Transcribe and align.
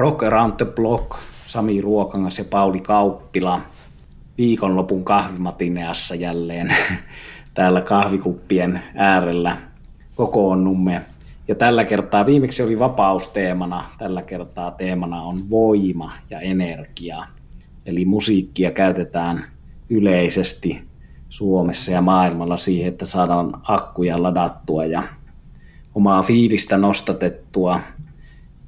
Rock 0.00 0.22
Around 0.22 0.52
the 0.56 0.64
Block, 0.64 1.18
Sami 1.46 1.80
Ruokangas 1.80 2.38
ja 2.38 2.44
Pauli 2.50 2.80
Kauppila 2.80 3.60
viikonlopun 4.38 5.04
kahvimatineassa 5.04 6.14
jälleen 6.14 6.74
täällä 7.54 7.80
kahvikuppien 7.80 8.82
äärellä 8.94 9.56
kokoonnumme. 10.14 11.02
Ja 11.48 11.54
tällä 11.54 11.84
kertaa, 11.84 12.26
viimeksi 12.26 12.62
oli 12.62 12.78
vapausteemana, 12.78 13.84
tällä 13.98 14.22
kertaa 14.22 14.70
teemana 14.70 15.22
on 15.22 15.50
voima 15.50 16.12
ja 16.30 16.40
energia. 16.40 17.26
Eli 17.86 18.04
musiikkia 18.04 18.70
käytetään 18.70 19.44
yleisesti 19.90 20.82
Suomessa 21.28 21.92
ja 21.92 22.02
maailmalla 22.02 22.56
siihen, 22.56 22.88
että 22.88 23.06
saadaan 23.06 23.60
akkuja 23.62 24.22
ladattua 24.22 24.84
ja 24.84 25.02
omaa 25.94 26.22
fiilistä 26.22 26.78
nostatettua. 26.78 27.80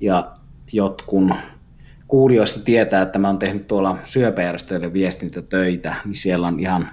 Ja 0.00 0.31
jotkun 0.72 1.34
kuulijoista 2.08 2.60
tietää, 2.64 3.02
että 3.02 3.18
mä 3.18 3.28
oon 3.28 3.38
tehnyt 3.38 3.68
tuolla 3.68 3.98
syöpäjärjestöille 4.04 4.92
viestintätöitä, 4.92 5.94
niin 6.04 6.14
siellä 6.14 6.46
on 6.46 6.60
ihan 6.60 6.90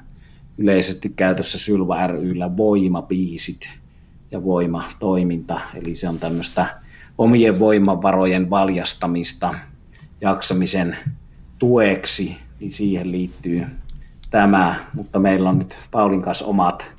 yleisesti 0.58 1.09
käytössä 1.16 1.59
Sylva 1.59 2.08
ryllä 2.08 2.58
voimapiisit 2.58 3.80
ja 4.31 4.44
voimatoiminta. 4.44 5.62
Eli 5.76 5.95
se 5.95 6.09
on 6.09 6.20
tämmöistä 6.20 6.66
omien 7.17 7.59
voimavarojen 7.59 8.50
valjastamista 8.50 9.55
jaksamisen 10.22 10.98
tueksi, 11.59 12.38
niin 12.59 12.72
siihen 12.72 13.11
liittyy 13.11 13.66
tämä, 14.31 14.75
mutta 14.94 15.20
meillä 15.20 15.50
on 15.50 15.59
nyt 15.59 15.80
Paulin 15.91 16.22
kanssa 16.22 16.45
omat 16.45 16.94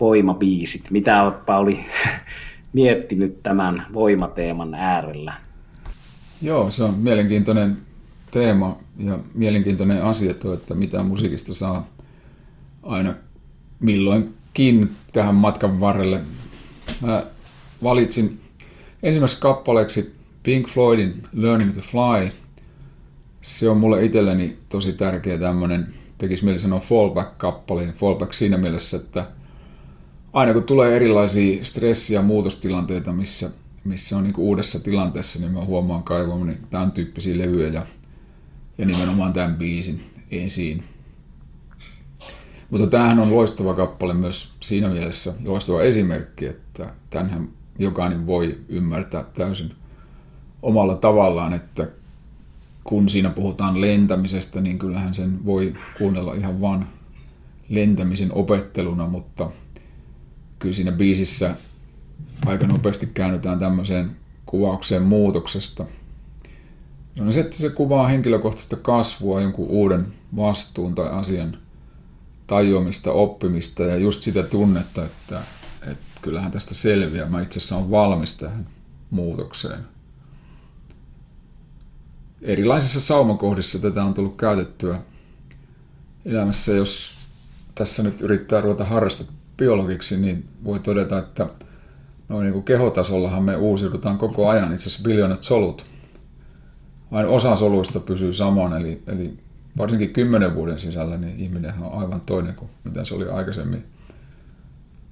voimabiisit. 0.00 0.90
Mitä 0.90 1.22
olet 1.22 1.46
Pauli 1.46 1.86
miettinyt 2.72 3.42
tämän 3.42 3.86
voimateeman 3.92 4.74
äärellä? 4.74 5.49
Joo, 6.42 6.70
se 6.70 6.84
on 6.84 6.94
mielenkiintoinen 6.94 7.76
teema 8.30 8.76
ja 8.98 9.18
mielenkiintoinen 9.34 10.02
asia 10.02 10.34
tuo, 10.34 10.54
että 10.54 10.74
mitä 10.74 11.02
musiikista 11.02 11.54
saa 11.54 11.88
aina 12.82 13.14
milloinkin 13.80 14.96
tähän 15.12 15.34
matkan 15.34 15.80
varrelle. 15.80 16.20
Mä 17.00 17.26
valitsin 17.82 18.40
ensimmäiseksi 19.02 19.42
kappaleeksi 19.42 20.14
Pink 20.42 20.68
Floydin 20.68 21.22
Learning 21.32 21.74
to 21.74 21.80
Fly. 21.80 22.30
Se 23.40 23.68
on 23.68 23.76
mulle 23.76 24.04
itselleni 24.04 24.56
tosi 24.68 24.92
tärkeä 24.92 25.38
tämmöinen, 25.38 25.94
tekisi 26.18 26.44
mieli 26.44 26.58
sanoa 26.58 26.80
fallback-kappale. 26.80 27.92
Fallback 27.92 28.32
siinä 28.32 28.56
mielessä, 28.56 28.96
että 28.96 29.28
aina 30.32 30.52
kun 30.52 30.62
tulee 30.62 30.96
erilaisia 30.96 31.64
stressi- 31.64 32.14
ja 32.14 32.22
muutostilanteita, 32.22 33.12
missä 33.12 33.50
missä 33.84 34.16
on 34.16 34.24
niin 34.24 34.34
uudessa 34.36 34.80
tilanteessa, 34.80 35.38
niin 35.38 35.52
mä 35.52 35.64
huomaan 35.64 36.02
kaivamani 36.02 36.56
tämän 36.70 36.92
tyyppisiä 36.92 37.38
levyjä 37.38 37.68
ja, 37.68 37.86
ja 38.78 38.86
nimenomaan 38.86 39.32
tämän 39.32 39.56
biisin 39.56 40.00
esiin. 40.30 40.84
Mutta 42.70 42.86
tämähän 42.86 43.18
on 43.18 43.34
loistava 43.34 43.74
kappale 43.74 44.14
myös 44.14 44.52
siinä 44.60 44.88
mielessä, 44.88 45.34
loistava 45.44 45.82
esimerkki, 45.82 46.46
että 46.46 46.94
tämänhän 47.10 47.48
jokainen 47.78 48.26
voi 48.26 48.58
ymmärtää 48.68 49.24
täysin 49.24 49.72
omalla 50.62 50.94
tavallaan, 50.94 51.52
että 51.52 51.88
kun 52.84 53.08
siinä 53.08 53.30
puhutaan 53.30 53.80
lentämisestä, 53.80 54.60
niin 54.60 54.78
kyllähän 54.78 55.14
sen 55.14 55.44
voi 55.44 55.74
kuunnella 55.98 56.34
ihan 56.34 56.60
vain 56.60 56.86
lentämisen 57.68 58.32
opetteluna, 58.32 59.06
mutta 59.06 59.50
kyllä 60.58 60.74
siinä 60.74 60.92
biisissä 60.92 61.54
aika 62.46 62.66
nopeasti 62.66 63.06
käännytään 63.06 63.58
tämmöiseen 63.58 64.10
kuvaukseen 64.46 65.02
muutoksesta. 65.02 65.84
Se 67.16 67.22
on 67.22 67.32
se, 67.32 67.40
että 67.40 67.56
se 67.56 67.70
kuvaa 67.70 68.08
henkilökohtaista 68.08 68.76
kasvua, 68.76 69.40
jonkun 69.40 69.68
uuden 69.68 70.06
vastuun 70.36 70.94
tai 70.94 71.08
asian 71.08 71.58
tajuamista, 72.46 73.12
oppimista 73.12 73.82
ja 73.82 73.96
just 73.96 74.22
sitä 74.22 74.42
tunnetta, 74.42 75.04
että, 75.04 75.40
että 75.86 76.20
kyllähän 76.22 76.50
tästä 76.50 76.74
selviää. 76.74 77.28
Mä 77.28 77.42
itse 77.42 77.58
asiassa 77.58 77.76
olen 77.76 77.90
valmis 77.90 78.36
tähän 78.36 78.66
muutokseen. 79.10 79.80
Erilaisissa 82.42 83.00
saumakohdissa 83.00 83.78
tätä 83.78 84.04
on 84.04 84.14
tullut 84.14 84.36
käytettyä 84.36 84.98
elämässä. 86.24 86.72
Jos 86.72 87.14
tässä 87.74 88.02
nyt 88.02 88.20
yrittää 88.20 88.60
ruveta 88.60 88.84
harrasta 88.84 89.24
biologiksi, 89.56 90.16
niin 90.16 90.44
voi 90.64 90.78
todeta, 90.78 91.18
että 91.18 91.48
noin 92.30 92.44
niin 92.44 92.52
kuin 92.52 92.64
kehotasollahan 92.64 93.42
me 93.42 93.56
uusiudutaan 93.56 94.18
koko 94.18 94.48
ajan, 94.48 94.72
itse 94.72 94.88
asiassa 94.88 95.08
biljoonat 95.08 95.42
solut. 95.42 95.84
Vain 97.12 97.26
osa 97.26 97.56
soluista 97.56 98.00
pysyy 98.00 98.32
saman, 98.32 98.76
eli, 98.76 99.02
eli 99.06 99.34
varsinkin 99.78 100.12
kymmenen 100.12 100.54
vuoden 100.54 100.78
sisällä 100.78 101.16
niin 101.16 101.40
ihminen 101.40 101.74
on 101.80 102.02
aivan 102.02 102.20
toinen 102.20 102.54
kuin 102.54 102.70
mitä 102.84 103.04
se 103.04 103.14
oli 103.14 103.28
aikaisemmin. 103.28 103.84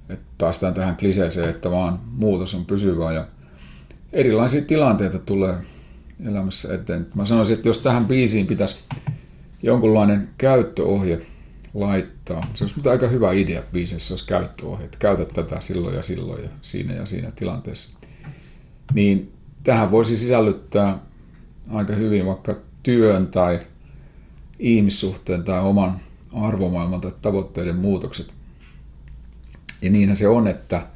Et 0.09 0.19
päästään 0.37 0.73
tähän 0.73 0.97
kliseeseen, 0.97 1.49
että 1.49 1.71
vaan 1.71 1.99
muutos 2.17 2.55
on 2.55 2.65
pysyvää 2.65 3.13
ja 3.13 3.27
erilaisia 4.13 4.61
tilanteita 4.61 5.19
tulee 5.19 5.55
elämässä 6.25 6.73
eteen. 6.73 7.07
Mä 7.15 7.25
sanoisin, 7.25 7.55
että 7.55 7.69
jos 7.69 7.79
tähän 7.79 8.05
biisiin 8.05 8.47
pitäisi 8.47 8.77
jonkunlainen 9.63 10.29
käyttöohje 10.37 11.21
laittaa. 11.73 12.47
Se 12.53 12.63
olisi 12.63 12.89
aika 12.89 13.07
hyvä 13.07 13.31
idea 13.31 13.63
biisissä, 13.73 14.13
jos 14.13 14.23
käyttöohje, 14.23 14.85
että 14.85 14.97
käytä 14.97 15.25
tätä 15.25 15.59
silloin 15.59 15.95
ja 15.95 16.03
silloin 16.03 16.43
ja 16.43 16.49
siinä 16.61 16.93
ja 16.93 17.05
siinä 17.05 17.31
tilanteessa. 17.31 17.97
Niin 18.93 19.33
tähän 19.63 19.91
voisi 19.91 20.17
sisällyttää 20.17 20.99
aika 21.69 21.93
hyvin 21.93 22.25
vaikka 22.25 22.55
työn 22.83 23.27
tai 23.27 23.59
ihmissuhteen 24.59 25.43
tai 25.43 25.59
oman 25.59 25.99
arvomaailman 26.33 27.01
tai 27.01 27.11
tavoitteiden 27.21 27.75
muutokset. 27.75 28.33
Ja 29.81 29.89
niinhän 29.89 30.15
se 30.15 30.27
on, 30.27 30.47
että 30.47 30.87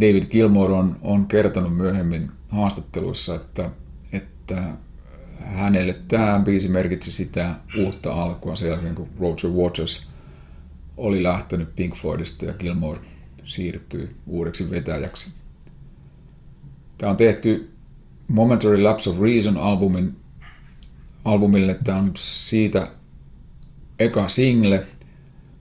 David 0.00 0.24
Gilmore 0.24 0.72
on, 0.72 0.96
on 1.02 1.26
kertonut 1.26 1.76
myöhemmin 1.76 2.30
haastatteluissa, 2.48 3.34
että, 3.34 3.70
että 4.12 4.62
hänelle 5.46 5.96
tämä 6.08 6.40
biisi 6.44 6.68
merkitsi 6.68 7.12
sitä 7.12 7.54
uutta 7.78 8.22
alkua 8.22 8.56
sen 8.56 8.68
jälkeen, 8.68 8.94
kun 8.94 9.08
Roger 9.20 9.50
Waters 9.50 10.06
oli 10.96 11.22
lähtenyt 11.22 11.76
Pink 11.76 11.94
Floydista 11.94 12.44
ja 12.44 12.52
Gilmore 12.52 13.00
siirtyi 13.44 14.08
uudeksi 14.26 14.70
vetäjäksi. 14.70 15.30
Tämä 16.98 17.10
on 17.10 17.16
tehty 17.16 17.70
Momentary 18.28 18.82
Lapse 18.82 19.10
of 19.10 19.20
Reason 19.20 19.56
albumin, 19.56 20.16
albumille. 21.24 21.78
Tämä 21.84 21.98
on 21.98 22.12
siitä 22.16 22.88
eka 23.98 24.28
single 24.28 24.86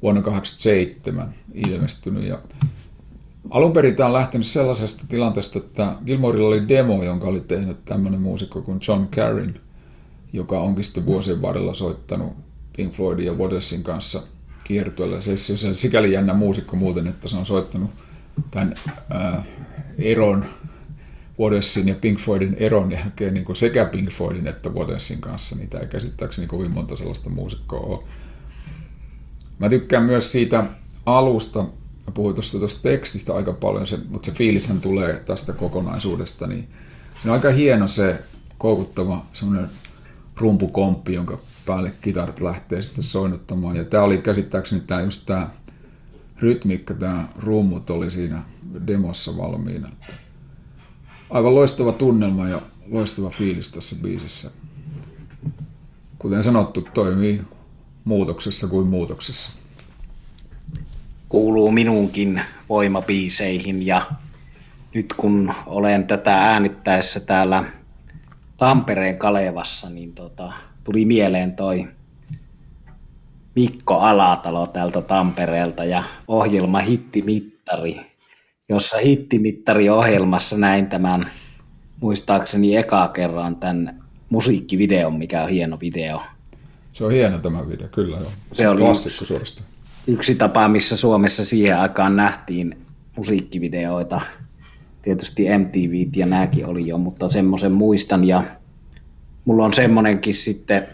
vuonna 0.02 0.22
1987 0.22 1.34
ilmestynyt. 1.54 2.24
Ja 2.24 2.40
alun 3.50 3.74
perin 3.74 3.96
tämä 3.96 4.08
on 4.08 4.14
lähtenyt 4.14 4.48
sellaisesta 4.48 5.06
tilanteesta, 5.10 5.60
että 5.60 5.96
Gilmorella 6.06 6.48
oli 6.48 6.68
demo, 6.68 7.04
jonka 7.04 7.28
oli 7.28 7.40
tehnyt 7.40 7.86
tämmöinen 7.86 8.22
muusikko 8.22 8.62
kuin 8.62 8.80
John 8.88 9.08
Carin– 9.08 9.60
joka 10.36 10.60
onkin 10.60 10.84
sitten 10.84 11.06
vuosien 11.06 11.42
varrella 11.42 11.74
soittanut 11.74 12.34
Pink 12.78 12.94
Floydin 12.94 13.26
ja 13.26 13.34
Watersin 13.34 13.84
kanssa 13.84 14.24
kiertueella. 14.64 15.22
Se 15.22 15.68
on 15.68 15.76
sikäli 15.76 16.12
jännä 16.12 16.34
muusikko 16.34 16.76
muuten, 16.76 17.08
että 17.08 17.28
se 17.28 17.38
on 17.38 17.46
soittanut 17.46 17.92
tämän 18.52 18.76
ää, 19.10 19.44
eron 20.00 20.46
Watersin 21.40 21.88
ja 21.88 21.96
Pink 21.96 22.20
Floydin 22.20 22.56
eron 22.60 22.92
jälkeen 22.92 23.34
niin 23.34 23.46
kuin 23.46 23.56
sekä 23.56 23.86
Pink 23.86 24.10
Floydin 24.12 24.48
että 24.48 24.70
Watersin 24.70 25.22
kanssa. 25.22 25.56
Niitä 25.56 25.80
ei 25.80 25.88
käsittääkseni 25.88 26.48
kovin 26.48 26.74
monta 26.74 26.96
sellaista 26.96 27.30
muusikkoa 27.30 27.80
ole. 27.80 28.00
Mä 29.60 29.70
tykkään 29.70 30.04
myös 30.04 30.32
siitä 30.32 30.66
alusta, 31.06 31.60
mä 32.06 32.12
puhuin 32.14 32.36
tuosta, 32.36 32.60
tuosta 32.60 32.82
tekstistä 32.82 33.36
aika 33.36 33.54
paljon, 33.54 33.88
se, 33.88 33.98
mutta 34.10 34.26
se 34.26 34.38
fiilishän 34.38 34.82
tulee 34.82 35.14
tästä 35.14 35.54
kokonaisuudesta, 35.54 36.48
niin 36.48 36.68
se 37.24 37.30
on 37.30 37.34
aika 37.34 37.52
hieno 37.52 37.88
se 37.88 38.20
koukuttava 38.58 39.26
semmoinen 39.34 39.70
rumpukomppi, 40.38 41.14
jonka 41.14 41.40
päälle 41.66 41.94
kitarat 42.02 42.42
lähtee 42.42 42.82
sitten 42.82 43.04
soinnuttamaan. 43.04 43.76
Ja 43.76 43.84
tämä 43.84 44.04
oli 44.04 44.18
käsittääkseni 44.18 44.82
tämä 44.88 45.02
just 45.02 45.26
tämä 45.26 45.50
rytmiikka, 46.40 46.94
tämä 46.94 47.28
rummut 47.40 47.90
oli 47.90 48.12
siinä 48.12 48.42
demossa 48.88 49.38
valmiina. 49.38 49.90
Aivan 51.30 51.56
loistava 51.56 51.92
tunnelma 51.92 52.50
ja 52.50 52.62
loistava 52.92 53.30
fiilis 53.30 53.70
tässä 53.70 53.96
biisissä. 54.02 54.52
Kuten 56.20 56.44
sanottu, 56.44 56.88
toimii 56.94 57.42
muutoksessa 58.04 58.68
kuin 58.68 58.88
muutoksessa. 58.88 59.52
Kuuluu 61.30 61.72
minunkin 61.72 62.42
voimapiiseihin 62.70 63.86
ja 63.86 64.12
nyt 64.94 65.14
kun 65.14 65.54
olen 65.66 66.08
tätä 66.08 66.38
äänittäessä 66.38 67.20
täällä 67.20 67.64
Tampereen 68.58 69.18
Kalevassa, 69.18 69.90
niin 69.90 70.14
tota, 70.14 70.54
tuli 70.84 71.06
mieleen 71.06 71.56
toi 71.56 71.88
Mikko 73.56 74.00
Alatalo 74.00 74.68
täältä 74.68 75.02
Tampereelta 75.02 75.84
ja 75.84 76.04
ohjelma 76.28 76.80
Hittimittari, 76.80 78.02
jossa 78.70 78.98
Hittimittari-ohjelmassa 78.98 80.58
näin 80.58 80.88
tämän 80.88 81.26
muistaakseni 82.02 82.76
eka 82.76 83.08
kerran 83.08 83.56
tämän 83.56 84.04
musiikkivideon, 84.30 85.16
mikä 85.16 85.44
on 85.44 85.50
hieno 85.50 85.78
video. 85.82 86.22
Se 86.94 87.06
on 87.06 87.12
hieno 87.12 87.38
tämä 87.38 87.68
video, 87.68 87.88
kyllä 87.88 88.18
joo. 88.18 88.30
Se, 88.30 88.56
se 88.56 88.70
oli 88.70 88.82
klassikko 88.82 89.26
suorastaan. 89.26 89.68
Yksi 90.08 90.36
tapa, 90.36 90.68
missä 90.68 90.98
Suomessa 90.98 91.46
siihen 91.46 91.80
aikaan 91.80 92.16
nähtiin 92.16 92.78
musiikkivideoita. 93.18 94.22
Tietysti 95.06 95.58
MTV 95.58 96.08
ja 96.16 96.26
nämäkin 96.26 96.66
oli 96.66 96.88
jo, 96.88 96.98
mutta 96.98 97.30
semmoisen 97.30 97.72
muistan. 97.72 98.24
Ja 98.24 98.44
mulla 99.46 99.66
on 99.66 99.74
semmoinenkin 99.74 100.36
sitten 100.36 100.88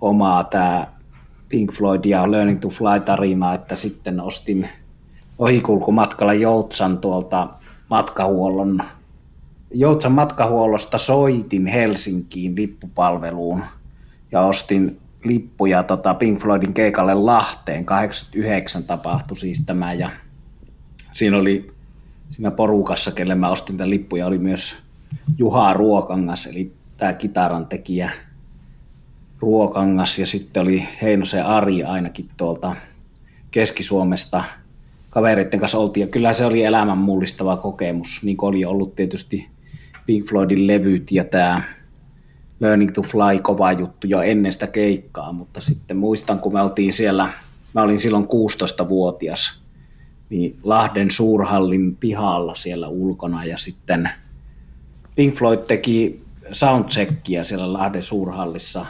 omaa 0.00 0.44
tämä 0.44 0.86
Pink 1.48 1.72
Floyd 1.72 2.04
ja 2.04 2.30
Learning 2.30 2.60
to 2.60 2.68
Fly 2.68 3.00
tarina, 3.04 3.54
että 3.54 3.76
sitten 3.76 4.20
ostin 4.20 4.68
ohikulkumatkalla 5.38 6.34
Joutsan 6.34 6.98
tuolta 6.98 7.48
matkahuollon 7.90 8.82
Joutsan 9.74 10.12
matkahuollosta 10.12 10.98
soitin 10.98 11.66
Helsinkiin 11.66 12.56
lippupalveluun 12.56 13.62
ja 14.32 14.40
ostin 14.40 15.00
lippuja 15.24 15.82
tota 15.82 16.14
Pink 16.14 16.40
Floydin 16.40 16.74
keikalle 16.74 17.14
Lahteen. 17.14 17.84
89 17.84 18.82
tapahtui 18.82 19.36
siis 19.36 19.62
tämä 19.66 19.92
ja 19.92 20.10
siinä 21.12 21.36
oli 21.36 21.77
siinä 22.30 22.50
porukassa, 22.50 23.10
kelle 23.10 23.34
mä 23.34 23.48
ostin 23.48 23.76
tämän 23.76 23.90
lippuja, 23.90 24.26
oli 24.26 24.38
myös 24.38 24.76
Juha 25.38 25.72
Ruokangas, 25.72 26.46
eli 26.46 26.72
tämä 26.96 27.12
kitaran 27.12 27.66
tekijä 27.66 28.10
Ruokangas. 29.40 30.18
Ja 30.18 30.26
sitten 30.26 30.62
oli 30.62 30.88
Heinosen 31.02 31.46
Ari 31.46 31.84
ainakin 31.84 32.28
tuolta 32.36 32.76
Keski-Suomesta 33.50 34.44
kavereiden 35.10 35.60
kanssa 35.60 35.78
oltiin. 35.78 36.06
Ja 36.06 36.10
kyllä 36.10 36.32
se 36.32 36.46
oli 36.46 36.64
elämän 36.64 36.98
mullistava 36.98 37.56
kokemus, 37.56 38.22
niin 38.22 38.36
kuin 38.36 38.48
oli 38.48 38.64
ollut 38.64 38.96
tietysti 38.96 39.48
Pink 40.06 40.28
Floydin 40.28 40.66
levyt 40.66 41.12
ja 41.12 41.24
tämä 41.24 41.62
Learning 42.60 42.92
to 42.92 43.02
Fly 43.02 43.40
kova 43.42 43.72
juttu 43.72 44.06
jo 44.06 44.22
ennen 44.22 44.52
sitä 44.52 44.66
keikkaa, 44.66 45.32
mutta 45.32 45.60
sitten 45.60 45.96
muistan, 45.96 46.38
kun 46.38 46.52
me 46.52 46.62
oltiin 46.62 46.92
siellä, 46.92 47.28
mä 47.74 47.82
olin 47.82 48.00
silloin 48.00 48.24
16-vuotias, 48.24 49.60
niin 50.30 50.58
Lahden 50.62 51.10
suurhallin 51.10 51.96
pihalla 51.96 52.54
siellä 52.54 52.88
ulkona 52.88 53.44
ja 53.44 53.58
sitten 53.58 54.10
Pink 55.16 55.34
Floyd 55.34 55.58
teki 55.58 56.22
soundcheckia 56.52 57.44
siellä 57.44 57.72
Lahden 57.72 58.02
suurhallissa 58.02 58.86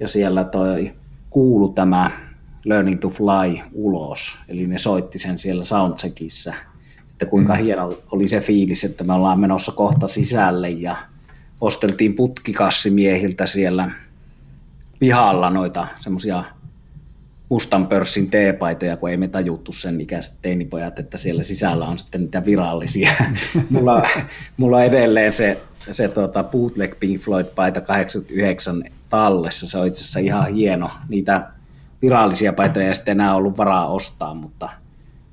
ja 0.00 0.08
siellä 0.08 0.44
toi 0.44 0.92
kuulu 1.30 1.68
tämä 1.68 2.10
Learning 2.64 3.00
to 3.00 3.08
Fly 3.08 3.60
ulos, 3.72 4.38
eli 4.48 4.66
ne 4.66 4.78
soitti 4.78 5.18
sen 5.18 5.38
siellä 5.38 5.64
soundcheckissa, 5.64 6.54
että 7.10 7.26
kuinka 7.26 7.54
mm. 7.54 7.62
hieno 7.62 7.98
oli 8.10 8.28
se 8.28 8.40
fiilis, 8.40 8.84
että 8.84 9.04
me 9.04 9.12
ollaan 9.12 9.40
menossa 9.40 9.72
kohta 9.72 10.06
sisälle 10.06 10.70
ja 10.70 10.96
osteltiin 11.60 12.14
putkikassimiehiltä 12.14 13.46
siellä 13.46 13.90
pihalla 14.98 15.50
noita 15.50 15.86
semmoisia 16.00 16.44
mustan 17.52 17.86
pörssin 17.86 18.30
teepaitoja, 18.30 18.96
kun 18.96 19.10
ei 19.10 19.16
me 19.16 19.28
tajuttu 19.28 19.72
sen 19.72 20.00
ikäiset 20.00 20.38
teinipojat, 20.42 20.98
että 20.98 21.16
siellä 21.18 21.42
sisällä 21.42 21.86
on 21.86 21.98
sitten 21.98 22.20
niitä 22.20 22.44
virallisia. 22.44 23.10
mulla, 23.70 24.02
mulla 24.56 24.76
on 24.76 24.84
edelleen 24.84 25.32
se, 25.32 25.60
se 25.90 26.08
tota 26.08 26.44
bootleg 26.44 26.94
Pink 27.00 27.20
Floyd-paita 27.20 27.80
89 27.80 28.84
tallessa, 29.08 29.68
se 29.68 29.78
on 29.78 29.86
itse 29.86 30.00
asiassa 30.00 30.20
ihan 30.20 30.54
hieno. 30.54 30.90
Niitä 31.08 31.48
virallisia 32.02 32.52
paitoja 32.52 32.88
ei 32.88 32.94
sitten 32.94 33.12
enää 33.12 33.34
ollut 33.34 33.56
varaa 33.56 33.88
ostaa, 33.88 34.34
mutta 34.34 34.68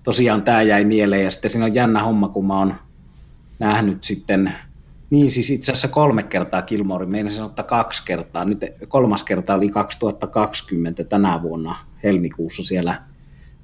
tosiaan 0.04 0.42
tämä 0.42 0.62
jäi 0.62 0.86
mieleen 0.86 1.24
ja 1.24 1.32
sitten 1.32 1.52
siinä 1.52 1.66
on 1.66 1.76
jännä 1.76 2.04
homma, 2.04 2.28
kun 2.30 2.48
mä 2.48 2.60
oon 2.60 2.76
nähnyt 3.60 4.04
sitten 4.04 4.54
niin, 5.10 5.32
siis 5.32 5.50
itse 5.50 5.72
asiassa 5.72 5.88
kolme 5.88 6.24
kertaa 6.24 6.62
Kilmori, 6.62 7.06
meinasin 7.06 7.44
ottaa 7.44 7.66
kaksi 7.66 8.06
kertaa. 8.06 8.46
Nyt 8.46 8.66
kolmas 8.88 9.24
kerta 9.24 9.54
oli 9.54 9.70
2020 9.70 11.04
tänä 11.04 11.42
vuonna 11.42 11.76
helmikuussa 12.04 12.64
siellä 12.64 13.02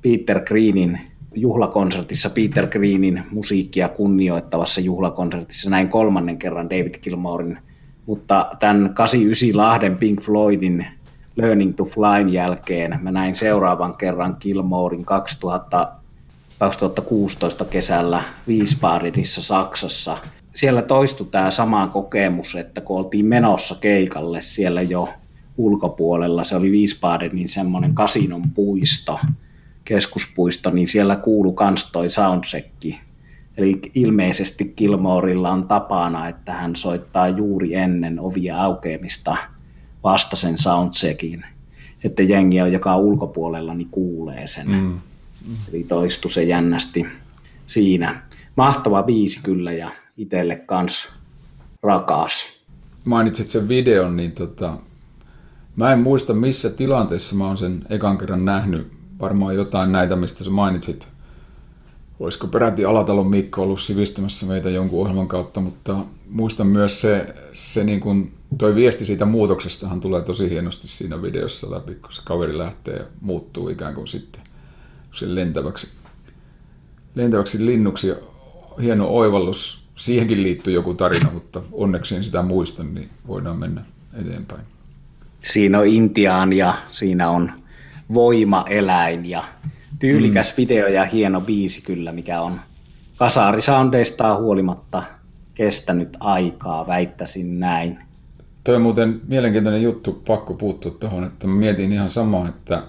Peter 0.02 0.46
Greenin 0.46 1.00
juhlakonsertissa, 1.36 2.30
Peter 2.30 2.68
Greenin 2.68 3.24
musiikkia 3.32 3.90
kunnioittavassa 3.90 4.82
juhlakonsertissa. 4.82 5.70
Näin 5.70 5.90
kolmannen 5.90 6.38
kerran 6.38 6.70
David 6.70 6.96
Gilmorin, 7.04 7.58
mutta 8.06 8.52
tämän 8.60 8.94
89 8.94 9.58
Lahden 9.58 9.98
Pink 9.98 10.22
Floydin 10.22 10.86
Learning 11.36 11.76
to 11.76 11.86
Flyn 11.86 12.34
jälkeen 12.34 13.00
mä 13.02 13.12
näin 13.12 13.36
seuraavan 13.36 13.98
kerran 13.98 14.38
Gilmorin 14.40 15.06
2000, 15.06 15.88
2016 16.60 17.66
kesällä 17.66 18.24
Wiesbadenissa 18.48 19.42
Saksassa– 19.42 20.18
siellä 20.56 20.82
toistui 20.82 21.28
tämä 21.32 21.52
sama 21.52 21.88
kokemus, 21.88 22.56
että 22.56 22.82
kun 22.82 22.98
oltiin 22.98 23.26
menossa 23.26 23.76
keikalle 23.82 24.42
siellä 24.42 24.82
jo 24.82 25.10
ulkopuolella, 25.58 26.44
se 26.44 26.56
oli 26.56 26.72
Wiesbadenin 26.72 27.50
semmoinen 27.50 27.96
kasinon 27.96 28.44
puisto, 28.54 29.20
keskuspuisto, 29.86 30.70
niin 30.70 30.88
siellä 30.88 31.16
kuulu 31.16 31.54
kans 31.54 31.92
toi 31.92 32.10
soundchecki. 32.10 33.00
Eli 33.58 33.80
ilmeisesti 33.96 34.74
Kilmoorilla 34.76 35.52
on 35.52 35.68
tapana, 35.68 36.28
että 36.28 36.54
hän 36.54 36.76
soittaa 36.76 37.30
juuri 37.30 37.76
ennen 37.76 38.20
ovia 38.20 38.62
aukeamista 38.62 39.38
vasta 40.04 40.36
sen 40.36 40.58
soundcheckin. 40.58 41.46
Että 42.04 42.24
jengi 42.24 42.62
on, 42.62 42.74
joka 42.74 42.96
on 42.96 43.02
ulkopuolella, 43.02 43.74
niin 43.74 43.90
kuulee 43.92 44.48
sen. 44.48 44.68
Mm. 44.68 45.00
Eli 45.70 45.84
toistui 45.84 46.32
se 46.32 46.44
jännästi 46.44 47.06
siinä. 47.68 48.22
Mahtava 48.56 49.04
biisi 49.04 49.44
kyllä 49.44 49.72
ja 49.72 49.92
itselle 50.18 50.56
kans 50.56 51.14
rakas. 51.84 52.48
Mainitsit 53.06 53.50
sen 53.50 53.68
videon, 53.68 54.18
niin 54.18 54.32
tota, 54.32 54.78
mä 55.76 55.94
en 55.94 56.00
muista 56.00 56.34
missä 56.34 56.70
tilanteessa 56.70 57.36
mä 57.36 57.48
oon 57.48 57.58
sen 57.58 57.86
ekan 57.90 58.18
kerran 58.18 58.46
nähnyt. 58.46 58.92
Varmaan 59.20 59.56
jotain 59.56 59.92
näitä, 59.92 60.16
mistä 60.16 60.44
sä 60.44 60.50
mainitsit. 60.50 61.08
Olisiko 62.20 62.48
peräti 62.48 62.86
Alatalon 62.86 63.28
Mikko 63.28 63.62
ollut 63.62 63.80
sivistämässä 63.80 64.46
meitä 64.46 64.70
jonkun 64.70 65.02
ohjelman 65.02 65.28
kautta, 65.28 65.62
mutta 65.62 65.98
muistan 66.30 66.68
myös 66.68 67.02
se, 67.02 67.36
se 67.54 67.84
niin 67.84 68.00
kuin, 68.00 68.32
toi 68.58 68.76
viesti 68.76 69.06
siitä 69.06 69.26
muutoksestahan 69.26 70.02
tulee 70.02 70.22
tosi 70.22 70.50
hienosti 70.50 70.88
siinä 70.88 71.22
videossa 71.22 71.72
läpi, 71.72 71.96
kun 71.96 72.12
se 72.12 72.22
kaveri 72.26 72.58
lähtee 72.58 72.96
ja 72.96 73.06
muuttuu 73.22 73.70
ikään 73.70 73.96
kuin 73.96 74.08
sitten 74.08 74.42
se 75.14 75.36
lentäväksi, 75.36 75.88
lentäväksi 77.16 77.66
linnuksi. 77.66 78.14
Hieno 78.82 79.08
oivallus 79.08 79.85
siihenkin 79.96 80.44
liittyy 80.44 80.74
joku 80.74 80.94
tarina, 80.94 81.30
mutta 81.32 81.62
onneksi 81.72 82.16
en 82.16 82.24
sitä 82.24 82.42
muista, 82.42 82.84
niin 82.84 83.10
voidaan 83.28 83.58
mennä 83.58 83.82
eteenpäin. 84.14 84.62
Siinä 85.44 85.80
on 85.80 85.88
Intiaan 85.88 86.54
ja 86.54 86.74
siinä 86.90 87.30
on 87.30 87.52
voimaeläin 88.14 89.30
ja 89.30 89.44
tyylikäs 90.00 90.54
mm. 90.54 90.58
video 90.58 90.88
ja 90.88 91.06
hieno 91.06 91.42
biisi 91.42 91.82
kyllä, 91.82 92.12
mikä 92.12 92.42
on 92.42 92.60
kasarisoundeistaan 93.18 94.42
huolimatta 94.42 95.04
kestänyt 95.54 96.18
aikaa, 96.20 96.88
väittäisin 96.88 97.60
näin. 97.60 98.00
Tuo 98.64 98.76
on 98.76 98.82
muuten 98.82 99.22
mielenkiintoinen 99.28 99.84
juttu, 99.84 100.24
pakko 100.28 100.54
puuttua 100.54 100.92
tuohon, 100.92 101.24
että 101.24 101.48
mä 101.48 101.56
mietin 101.56 101.94
ihan 101.94 102.10
samaa, 102.10 102.48
että 102.48 102.84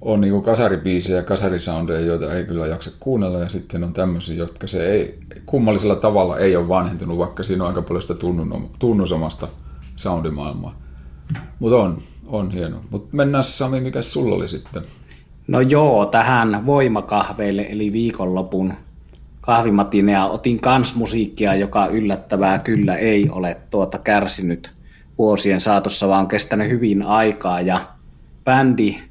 on 0.00 0.20
niin 0.20 0.42
kasaribiisejä 0.42 1.16
ja 1.16 1.22
kasarisoundeja, 1.22 2.00
joita 2.00 2.34
ei 2.34 2.44
kyllä 2.44 2.66
jaksa 2.66 2.90
kuunnella, 3.00 3.38
ja 3.38 3.48
sitten 3.48 3.84
on 3.84 3.92
tämmöisiä, 3.92 4.36
jotka 4.36 4.66
se 4.66 4.86
ei, 4.90 5.18
kummallisella 5.46 5.96
tavalla 5.96 6.38
ei 6.38 6.56
ole 6.56 6.68
vanhentunut, 6.68 7.18
vaikka 7.18 7.42
siinä 7.42 7.64
on 7.64 7.68
aika 7.68 7.82
paljon 7.82 8.02
sitä 8.02 8.14
tunnusomasta 8.78 9.48
soundimaailmaa. 9.96 10.74
Mutta 11.58 11.76
on, 11.76 11.98
on 12.26 12.50
hieno. 12.50 12.80
Mutta 12.90 13.16
mennään 13.16 13.44
Sami, 13.44 13.80
mikä 13.80 14.02
sulla 14.02 14.36
oli 14.36 14.48
sitten? 14.48 14.82
No 15.48 15.60
joo, 15.60 16.06
tähän 16.06 16.66
voimakahveille, 16.66 17.66
eli 17.70 17.92
viikonlopun 17.92 18.72
kahvimatinea 19.40 20.26
otin 20.26 20.60
kans 20.60 20.94
musiikkia, 20.94 21.54
joka 21.54 21.86
yllättävää 21.86 22.58
kyllä 22.58 22.94
ei 22.94 23.30
ole 23.30 23.56
tuota 23.70 23.98
kärsinyt 23.98 24.74
vuosien 25.18 25.60
saatossa, 25.60 26.08
vaan 26.08 26.20
on 26.20 26.28
kestänyt 26.28 26.70
hyvin 26.70 27.02
aikaa, 27.02 27.60
ja 27.60 27.80
bändi 28.44 29.07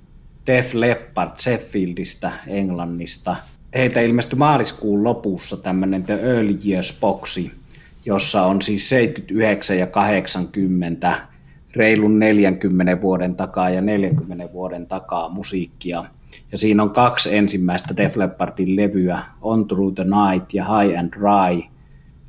Def 0.47 0.73
Leppard 0.73 1.31
Sheffieldistä, 1.39 2.31
Englannista. 2.47 3.35
Heiltä 3.75 4.01
ilmestyi 4.01 4.39
maaliskuun 4.39 5.03
lopussa 5.03 5.57
tämmöinen 5.57 6.03
The 6.03 6.13
Early 6.13 6.57
Years 6.67 6.97
boxi, 6.99 7.51
jossa 8.05 8.43
on 8.43 8.61
siis 8.61 8.89
79 8.89 9.77
ja 9.77 9.87
80 9.87 11.21
reilun 11.75 12.19
40 12.19 13.01
vuoden 13.01 13.35
takaa 13.35 13.69
ja 13.69 13.81
40 13.81 14.53
vuoden 14.53 14.87
takaa 14.87 15.29
musiikkia. 15.29 16.05
Ja 16.51 16.57
siinä 16.57 16.83
on 16.83 16.89
kaksi 16.89 17.35
ensimmäistä 17.35 17.97
Def 17.97 18.15
Leppardin 18.15 18.75
levyä, 18.75 19.19
On 19.41 19.67
Through 19.67 19.95
the 19.95 20.03
Night 20.03 20.53
ja 20.53 20.63
High 20.63 20.99
and 20.99 21.13
Dry, 21.13 21.63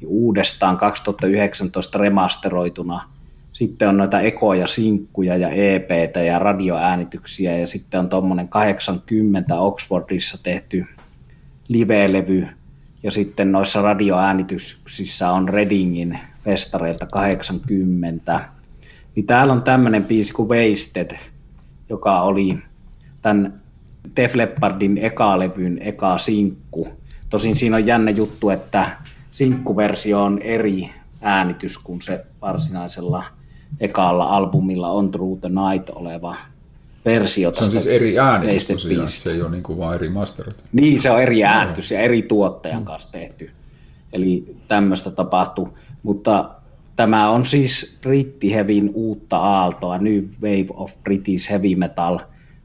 uudestaan 0.06 0.76
2019 0.76 1.98
remasteroituna– 1.98 3.02
sitten 3.52 3.88
on 3.88 3.96
noita 3.96 4.20
ekoja, 4.20 4.66
sinkkuja 4.66 5.36
ja 5.36 5.48
EPtä 5.48 6.20
ja 6.20 6.38
radioäänityksiä 6.38 7.56
ja 7.56 7.66
sitten 7.66 8.00
on 8.00 8.08
tuommoinen 8.08 8.48
80 8.48 9.60
Oxfordissa 9.60 10.42
tehty 10.42 10.86
live-levy 11.68 12.48
ja 13.02 13.10
sitten 13.10 13.52
noissa 13.52 13.82
radioäänityksissä 13.82 15.30
on 15.30 15.48
Readingin 15.48 16.18
festareilta 16.44 17.06
80. 17.06 18.40
Niin 19.14 19.26
täällä 19.26 19.52
on 19.52 19.62
tämmöinen 19.62 20.04
biisi 20.04 20.32
kuin 20.32 20.48
Wasted, 20.48 21.18
joka 21.88 22.22
oli 22.22 22.58
tämän 23.22 23.60
Def 24.16 24.34
Leppardin 24.34 24.98
eka-levyn 24.98 25.78
eka 25.80 26.18
sinkku. 26.18 26.88
Tosin 27.30 27.56
siinä 27.56 27.76
on 27.76 27.86
jännä 27.86 28.10
juttu, 28.10 28.50
että 28.50 28.90
sinkkuversio 29.30 30.22
on 30.22 30.38
eri 30.42 30.90
äänitys 31.20 31.78
kuin 31.78 32.02
se 32.02 32.26
varsinaisella 32.42 33.24
ekalla 33.80 34.24
albumilla 34.24 34.90
On 34.90 35.10
True 35.10 35.38
the 35.40 35.48
Night 35.48 35.90
oleva 35.90 36.36
versio. 37.04 37.54
Se 37.54 37.64
on 37.64 37.70
siis 37.70 37.86
eri 37.86 38.18
äänitys 38.18 38.66
tosiaan, 38.66 39.08
se 39.08 39.32
ei 39.32 39.42
ole 39.42 39.50
niin 39.50 39.62
kuin 39.62 39.78
vaan 39.78 39.94
eri 39.94 40.08
masterit. 40.08 40.64
Niin, 40.72 41.00
se 41.00 41.10
on 41.10 41.22
eri 41.22 41.44
äänitys 41.44 41.90
ja 41.90 42.00
eri 42.00 42.22
tuottajan 42.22 42.84
kanssa 42.84 43.12
tehty. 43.12 43.50
Eli 44.12 44.56
tämmöistä 44.68 45.10
tapahtuu. 45.10 45.78
Mutta 46.02 46.50
tämä 46.96 47.30
on 47.30 47.44
siis 47.44 47.98
brittihevin 48.00 48.90
uutta 48.94 49.36
aaltoa, 49.36 49.98
New 49.98 50.24
Wave 50.42 50.66
of 50.74 50.94
British 51.02 51.50
Heavy 51.50 51.74
Metal. 51.74 52.18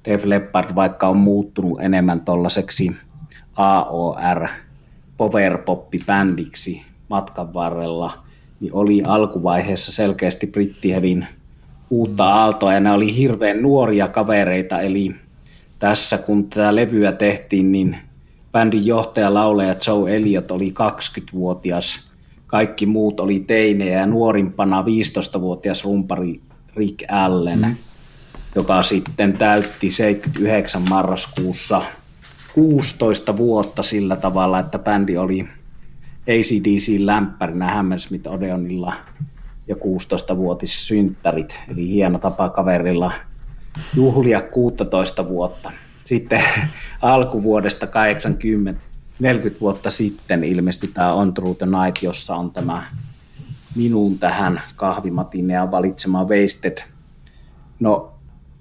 Def 0.06 0.26
Leppard, 0.26 0.76
vaikka 0.76 1.08
on 1.08 1.18
muuttunut 1.18 1.82
enemmän 1.82 2.22
tuollaiseksi 2.22 2.92
AOR 3.56 4.48
powerpop-bändiksi 5.18 6.82
matkan 7.10 7.54
varrella, 7.54 8.23
niin 8.64 8.74
oli 8.74 9.04
alkuvaiheessa 9.06 9.92
selkeästi 9.92 10.48
brittihevin 10.48 11.28
uutta 11.90 12.30
aaltoa 12.30 12.74
ja 12.74 12.80
ne 12.80 12.92
oli 12.92 13.18
hirveän 13.18 13.62
nuoria 13.62 14.08
kavereita, 14.08 14.82
eli 14.82 15.16
tässä 15.80 16.18
kun 16.18 16.50
tätä 16.50 16.76
levyä 16.76 17.12
tehtiin, 17.12 17.72
niin 17.72 17.98
bändin 18.52 18.86
johtaja, 18.86 19.34
lauleja 19.34 19.76
Joe 19.88 20.16
Elliot 20.16 20.52
oli 20.52 20.74
20-vuotias, 20.80 22.12
kaikki 22.48 22.86
muut 22.86 23.20
oli 23.20 23.40
teinejä 23.40 24.00
ja 24.00 24.06
nuorimpana 24.06 24.82
15-vuotias 24.82 25.84
rumpari 25.84 26.42
Rick 26.76 27.12
Allen, 27.12 27.60
mm. 27.60 27.76
joka 28.56 28.84
sitten 28.84 29.34
täytti 29.34 29.92
79 29.92 30.82
marraskuussa 30.90 31.82
16 32.54 33.38
vuotta 33.38 33.84
sillä 33.84 34.16
tavalla, 34.16 34.60
että 34.60 34.80
bändi 34.80 35.18
oli 35.18 35.48
ACDC-lämpärinä 36.28 37.72
Hammersmith 37.72 38.30
Odeonilla 38.30 38.94
ja 39.68 39.76
16-vuotis 39.76 40.88
synttärit, 40.88 41.60
eli 41.72 41.88
hieno 41.88 42.20
tapa 42.20 42.50
kaverilla 42.50 43.12
juhlia 43.96 44.42
16 44.42 45.28
vuotta. 45.28 45.72
Sitten 46.04 46.42
alkuvuodesta 47.02 47.88
80, 47.88 48.82
40 49.20 49.62
vuotta 49.62 49.90
sitten 49.90 50.44
ilmestyi 50.44 50.90
tämä 50.94 51.14
On 51.14 51.34
True 51.34 51.56
the 51.56 51.66
Night, 51.66 52.04
jossa 52.04 52.36
on 52.36 52.52
tämä 52.52 52.84
minun 53.76 54.20
tähän 54.20 54.62
kahvimatinea 54.76 55.72
valitsema 55.72 56.24
Wasted. 56.24 56.78
No, 57.80 58.14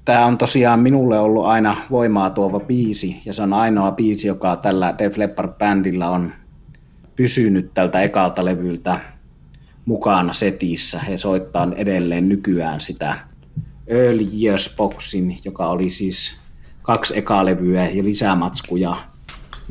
tämä 0.04 0.26
on 0.26 0.38
tosiaan 0.38 0.80
minulle 0.80 1.18
ollut 1.18 1.46
aina 1.46 1.76
voimaa 1.90 2.30
tuova 2.30 2.60
biisi, 2.60 3.22
ja 3.24 3.32
se 3.32 3.42
on 3.42 3.52
ainoa 3.52 3.92
biisi, 3.92 4.28
joka 4.28 4.56
tällä 4.56 4.94
Def 4.98 5.16
Leppard-bändillä 5.16 6.10
on 6.10 6.32
pysynyt 7.16 7.74
tältä 7.74 8.02
ekalta 8.02 8.44
levyltä 8.44 9.00
mukana 9.84 10.32
setissä. 10.32 10.98
He 10.98 11.16
soittaa 11.16 11.68
edelleen 11.76 12.28
nykyään 12.28 12.80
sitä 12.80 13.18
Early 13.86 14.26
Years 14.42 14.74
Boxin, 14.76 15.38
joka 15.44 15.66
oli 15.66 15.90
siis 15.90 16.40
kaksi 16.82 17.18
ekalevyä 17.18 17.88
ja 17.88 18.04
lisämatskuja. 18.04 18.96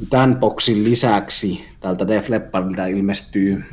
Tämän 0.10 0.36
boksin 0.36 0.84
lisäksi 0.84 1.66
tältä 1.80 2.08
Def 2.08 2.30
Leppardilta 2.30 2.86
ilmestyy 2.86 3.64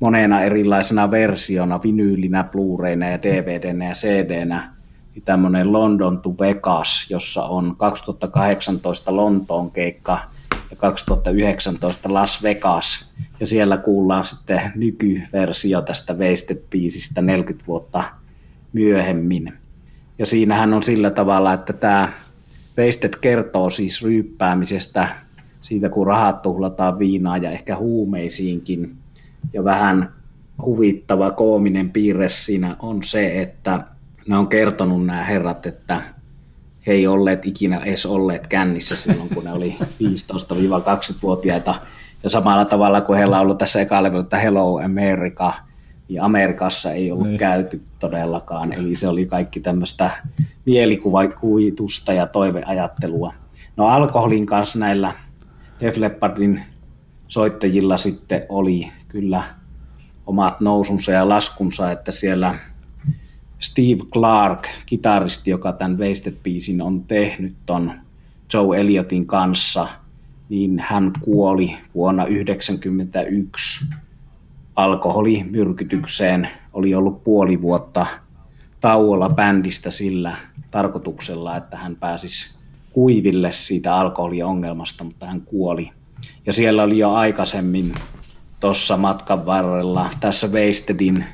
monena 0.00 0.42
erilaisena 0.42 1.10
versiona, 1.10 1.80
vinyylinä, 1.82 2.44
Blu-rayna 2.44 3.10
ja 3.10 3.22
DVDnä 3.22 3.84
ja 3.84 3.92
CDnä, 3.92 4.74
niin 5.14 5.24
tämmöinen 5.24 5.72
London 5.72 6.20
to 6.20 6.34
Vegas, 6.40 7.10
jossa 7.10 7.44
on 7.44 7.76
2018 7.76 9.16
Lontoon 9.16 9.70
keikka 9.70 10.18
ja 10.70 10.76
2019 10.76 12.14
Las 12.14 12.42
Vegas. 12.42 13.12
Ja 13.40 13.46
siellä 13.46 13.76
kuullaan 13.76 14.24
sitten 14.24 14.60
nykyversio 14.74 15.82
tästä 15.82 16.12
Wasted-biisistä 16.12 17.22
40 17.22 17.66
vuotta 17.66 18.04
myöhemmin. 18.72 19.52
Ja 20.18 20.26
siinähän 20.26 20.74
on 20.74 20.82
sillä 20.82 21.10
tavalla, 21.10 21.52
että 21.52 21.72
tämä 21.72 22.12
Wasted 22.78 23.14
kertoo 23.20 23.70
siis 23.70 24.02
ryyppäämisestä, 24.02 25.08
siitä 25.60 25.88
kun 25.88 26.06
rahat 26.06 26.42
tuhlataan 26.42 26.98
viinaa 26.98 27.36
ja 27.36 27.50
ehkä 27.50 27.76
huumeisiinkin. 27.76 28.96
Ja 29.52 29.64
vähän 29.64 30.12
huvittava 30.64 31.30
koominen 31.30 31.90
piirre 31.90 32.28
siinä 32.28 32.76
on 32.78 33.02
se, 33.02 33.42
että 33.42 33.84
ne 34.28 34.36
on 34.36 34.48
kertonut 34.48 35.06
nämä 35.06 35.24
herrat, 35.24 35.66
että 35.66 36.02
he 36.86 36.92
ei 36.92 37.06
olleet 37.06 37.46
ikinä 37.46 37.78
edes 37.78 38.06
olleet 38.06 38.46
kännissä 38.46 38.96
silloin, 38.96 39.28
kun 39.28 39.44
ne 39.44 39.52
oli 39.52 39.76
15-20-vuotiaita. 39.80 41.74
Ja 42.22 42.30
samalla 42.30 42.64
tavalla 42.64 43.00
kuin 43.00 43.18
heillä 43.18 43.36
on 43.36 43.42
ollut 43.42 43.58
tässä 43.58 43.80
eka 43.80 44.02
että 44.20 44.38
Hello 44.38 44.78
America, 44.78 45.52
niin 46.08 46.22
Amerikassa 46.22 46.92
ei 46.92 47.12
ollut 47.12 47.26
niin. 47.26 47.38
käyty 47.38 47.82
todellakaan. 47.98 48.72
Eli 48.72 48.94
se 48.94 49.08
oli 49.08 49.26
kaikki 49.26 49.60
tämmöistä 49.60 50.10
mielikuvitusta 50.66 52.12
ja 52.12 52.26
toiveajattelua. 52.26 53.34
No 53.76 53.86
alkoholin 53.86 54.46
kanssa 54.46 54.78
näillä 54.78 55.12
Def 55.80 55.96
Leppardin 55.96 56.62
soittajilla 57.28 57.98
sitten 57.98 58.46
oli 58.48 58.90
kyllä 59.08 59.42
omat 60.26 60.60
nousunsa 60.60 61.12
ja 61.12 61.28
laskunsa, 61.28 61.90
että 61.90 62.12
siellä– 62.12 62.54
Steve 63.62 64.04
Clark, 64.12 64.68
kitaristi, 64.86 65.50
joka 65.50 65.72
tämän 65.72 65.98
Wasted-biisin 65.98 66.82
on 66.82 67.04
tehnyt 67.04 67.54
ton 67.66 67.92
Joe 68.54 68.80
Elliotin 68.80 69.26
kanssa, 69.26 69.88
niin 70.48 70.78
hän 70.78 71.12
kuoli 71.20 71.76
vuonna 71.94 72.22
1991 72.22 73.84
alkoholimyrkytykseen. 74.76 76.48
Oli 76.72 76.94
ollut 76.94 77.24
puoli 77.24 77.62
vuotta 77.62 78.06
tauolla 78.80 79.28
bändistä 79.28 79.90
sillä 79.90 80.36
tarkoituksella, 80.70 81.56
että 81.56 81.76
hän 81.76 81.96
pääsisi 81.96 82.58
kuiville 82.92 83.52
siitä 83.52 83.96
alkoholiongelmasta, 83.96 85.04
mutta 85.04 85.26
hän 85.26 85.40
kuoli. 85.40 85.90
Ja 86.46 86.52
siellä 86.52 86.82
oli 86.82 86.98
jo 86.98 87.12
aikaisemmin 87.12 87.92
tuossa 88.60 88.96
matkan 88.96 89.46
varrella 89.46 90.10
tässä 90.20 90.48
Wastedin 90.48 91.24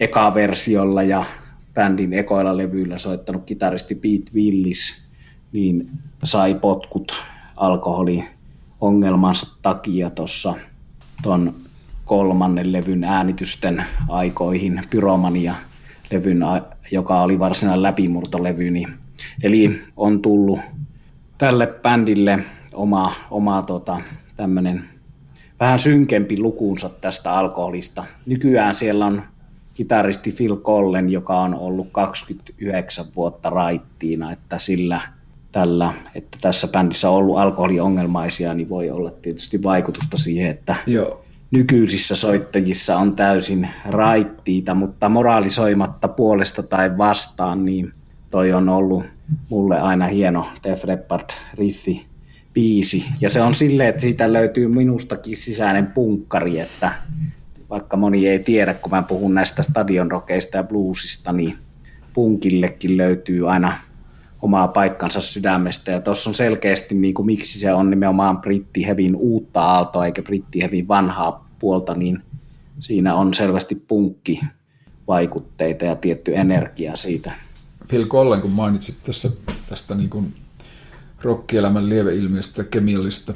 eka-versiolla 0.00 1.02
ja 1.02 1.24
bändin 1.78 2.12
ekoilla 2.12 2.56
levyillä 2.56 2.98
soittanut 2.98 3.44
kitaristi 3.44 3.94
Pete 3.94 4.30
Willis, 4.34 5.08
niin 5.52 5.90
sai 6.24 6.54
potkut 6.54 7.12
alkoholiongelmansa 7.56 9.56
takia 9.62 10.10
tuossa 10.10 10.54
ton 11.22 11.54
kolmannen 12.04 12.72
levyn 12.72 13.04
äänitysten 13.04 13.84
aikoihin, 14.08 14.82
Pyromania 14.90 15.54
levyn, 16.10 16.40
joka 16.90 17.22
oli 17.22 17.38
varsinainen 17.38 17.82
läpimurtolevy. 17.82 18.70
Niin, 18.70 18.88
eli 19.42 19.80
on 19.96 20.22
tullut 20.22 20.60
tälle 21.38 21.66
bändille 21.66 22.38
oma, 22.72 23.12
oma 23.30 23.62
tota, 23.62 24.00
tämmöinen 24.36 24.84
vähän 25.60 25.78
synkempi 25.78 26.38
lukuunsa 26.38 26.88
tästä 26.88 27.32
alkoholista. 27.32 28.04
Nykyään 28.26 28.74
siellä 28.74 29.06
on 29.06 29.22
kitaristi 29.78 30.34
Phil 30.36 30.56
Collen, 30.56 31.10
joka 31.10 31.40
on 31.40 31.54
ollut 31.54 31.88
29 31.92 33.04
vuotta 33.16 33.50
raittiina, 33.50 34.32
että 34.32 34.58
sillä 34.58 35.00
tällä, 35.52 35.94
että 36.14 36.38
tässä 36.40 36.68
bändissä 36.68 37.10
on 37.10 37.16
ollut 37.16 37.38
alkoholiongelmaisia, 37.38 38.54
niin 38.54 38.68
voi 38.68 38.90
olla 38.90 39.10
tietysti 39.10 39.62
vaikutusta 39.62 40.16
siihen, 40.16 40.50
että 40.50 40.76
Joo. 40.86 41.24
nykyisissä 41.50 42.16
soittajissa 42.16 42.96
on 42.98 43.16
täysin 43.16 43.68
raittiita, 43.84 44.74
mutta 44.74 45.08
moraalisoimatta 45.08 46.08
puolesta 46.08 46.62
tai 46.62 46.98
vastaan, 46.98 47.64
niin 47.64 47.92
toi 48.30 48.52
on 48.52 48.68
ollut 48.68 49.04
mulle 49.48 49.80
aina 49.80 50.06
hieno 50.06 50.48
Def 50.64 50.84
Leppard 50.84 51.30
riffi 51.54 52.06
biisi. 52.54 53.04
Ja 53.20 53.30
se 53.30 53.42
on 53.42 53.54
silleen, 53.54 53.88
että 53.88 54.02
siitä 54.02 54.32
löytyy 54.32 54.68
minustakin 54.68 55.36
sisäinen 55.36 55.86
punkkari, 55.86 56.60
että 56.60 56.92
vaikka 57.70 57.96
moni 57.96 58.28
ei 58.28 58.38
tiedä, 58.38 58.74
kun 58.74 58.90
mä 58.90 59.02
puhun 59.02 59.34
näistä 59.34 59.62
stadionrokeista 59.62 60.56
ja 60.56 60.64
bluesista, 60.64 61.32
niin 61.32 61.58
punkillekin 62.14 62.96
löytyy 62.96 63.50
aina 63.50 63.78
omaa 64.42 64.68
paikkansa 64.68 65.20
sydämestä. 65.20 65.90
Ja 65.90 66.00
tuossa 66.00 66.30
on 66.30 66.34
selkeästi, 66.34 66.94
niin 66.94 67.14
kuin, 67.14 67.26
miksi 67.26 67.60
se 67.60 67.72
on 67.72 67.90
nimenomaan 67.90 68.38
brittihevin 68.38 69.16
uutta 69.16 69.62
aaltoa 69.62 70.06
eikä 70.06 70.22
brittihevin 70.22 70.88
vanhaa 70.88 71.48
puolta, 71.58 71.94
niin 71.94 72.22
siinä 72.78 73.14
on 73.14 73.34
selvästi 73.34 73.74
punkki 73.74 74.40
vaikutteita 75.08 75.84
ja 75.84 75.96
tietty 75.96 76.36
energia 76.36 76.96
siitä. 76.96 77.32
Phil 77.88 78.06
Collen, 78.06 78.40
kun 78.40 78.50
mainitsit 78.50 78.96
tässä 79.02 79.30
tästä 79.68 79.94
niin 79.94 80.10
kuin 80.10 80.34
rokkielämän 81.22 81.88
lieveilmiöstä, 81.88 82.64
kemiallista 82.64 83.34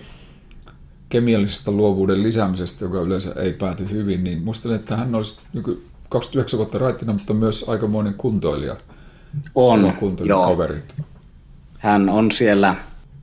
kemiallisesta 1.13 1.73
luovuuden 1.73 2.23
lisäämisestä, 2.23 2.85
joka 2.85 3.01
yleensä 3.01 3.33
ei 3.37 3.53
pääty 3.53 3.91
hyvin, 3.91 4.25
niin 4.25 4.43
muistelen, 4.43 4.77
että 4.77 4.97
hän 4.97 5.15
olisi 5.15 5.37
29 6.09 6.59
vuotta 6.59 6.79
raittina, 6.79 7.13
mutta 7.13 7.35
myös 7.35 7.65
aikamoinen 7.69 8.15
kuntoilija. 8.15 8.77
On, 9.55 9.93
kuntoilija 10.01 10.37
kaverit. 10.37 10.95
Hän 11.79 12.09
on 12.09 12.31
siellä 12.31 12.75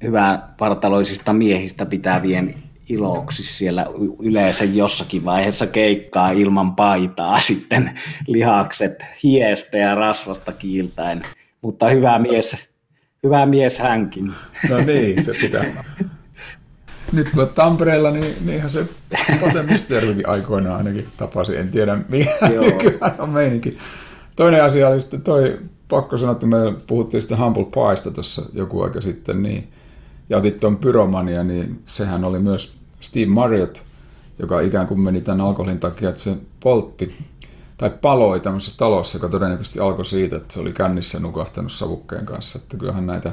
hyvää 0.04 0.54
partaloisista 0.58 1.34
miehistä 1.34 1.86
pitävien 1.86 2.56
iloksi 2.90 3.44
siellä 3.44 3.86
yleensä 4.20 4.64
jossakin 4.64 5.26
vaiheessa 5.26 5.68
keikkaa 5.68 6.32
ilman 6.32 6.76
paitaa 6.76 7.40
sitten 7.50 8.00
lihakset 8.28 9.06
hiestä 9.24 9.78
ja 9.78 9.96
rasvasta 9.96 10.52
kiiltäen. 10.52 11.26
Mutta 11.62 11.90
hyvä 11.90 12.20
mies, 12.20 12.70
hyvä 13.24 13.46
mies 13.46 13.80
hänkin. 13.80 14.34
No 14.70 14.78
niin, 14.78 15.24
se 15.24 15.34
pitää. 15.42 15.84
Nyt 17.12 17.30
kun 17.30 17.48
Tampereella, 17.48 18.12
niin, 18.12 18.36
niin 18.46 18.58
ihan 18.58 18.70
se 18.70 18.88
Pate 19.42 19.64
Mysteerikin 19.64 20.30
aikoinaan 20.30 20.78
ainakin 20.78 21.08
tapasi. 21.18 21.58
En 21.58 21.70
tiedä, 21.70 22.00
mikä 22.10 22.32
nykyään 22.62 23.16
on 23.20 23.30
meininki. 23.30 23.78
Toinen 24.36 24.64
asia 24.64 24.88
oli 24.88 25.00
sitten 25.00 25.22
toi, 25.22 25.60
pakko 25.88 26.18
sanoa, 26.18 26.32
että 26.32 26.48
me 26.48 26.58
puhuttiin 26.88 27.22
sitten 27.22 27.40
Humble 27.40 27.66
Piesta 27.66 28.12
tuossa 28.12 28.42
joku 28.54 28.82
aika 28.82 29.02
sitten, 29.02 29.44
niin, 29.44 29.68
ja 30.30 30.38
otit 30.38 30.60
tuon 30.60 30.78
Pyromania, 30.78 31.44
niin 31.44 31.82
sehän 31.86 32.24
oli 32.24 32.40
myös 32.40 32.78
Steve 33.02 33.26
Marriott, 33.26 33.78
joka 34.40 34.60
ikään 34.60 34.88
kuin 34.88 35.00
meni 35.00 35.22
tämän 35.22 35.42
alkoholin 35.42 35.80
takia, 35.80 36.10
että 36.10 36.22
se 36.22 36.38
poltti 36.60 37.16
tai 37.78 37.90
paloi 38.02 38.40
tämmöisessä 38.40 38.78
talossa, 38.78 39.18
joka 39.18 39.30
todennäköisesti 39.30 39.80
alkoi 39.80 40.06
siitä, 40.06 40.36
että 40.36 40.54
se 40.54 40.60
oli 40.60 40.74
kännissä 40.74 41.20
nukahtanut 41.20 41.72
savukkeen 41.72 42.26
kanssa. 42.26 42.60
Että 42.60 42.78
kyllähän 42.78 43.06
näitä 43.06 43.32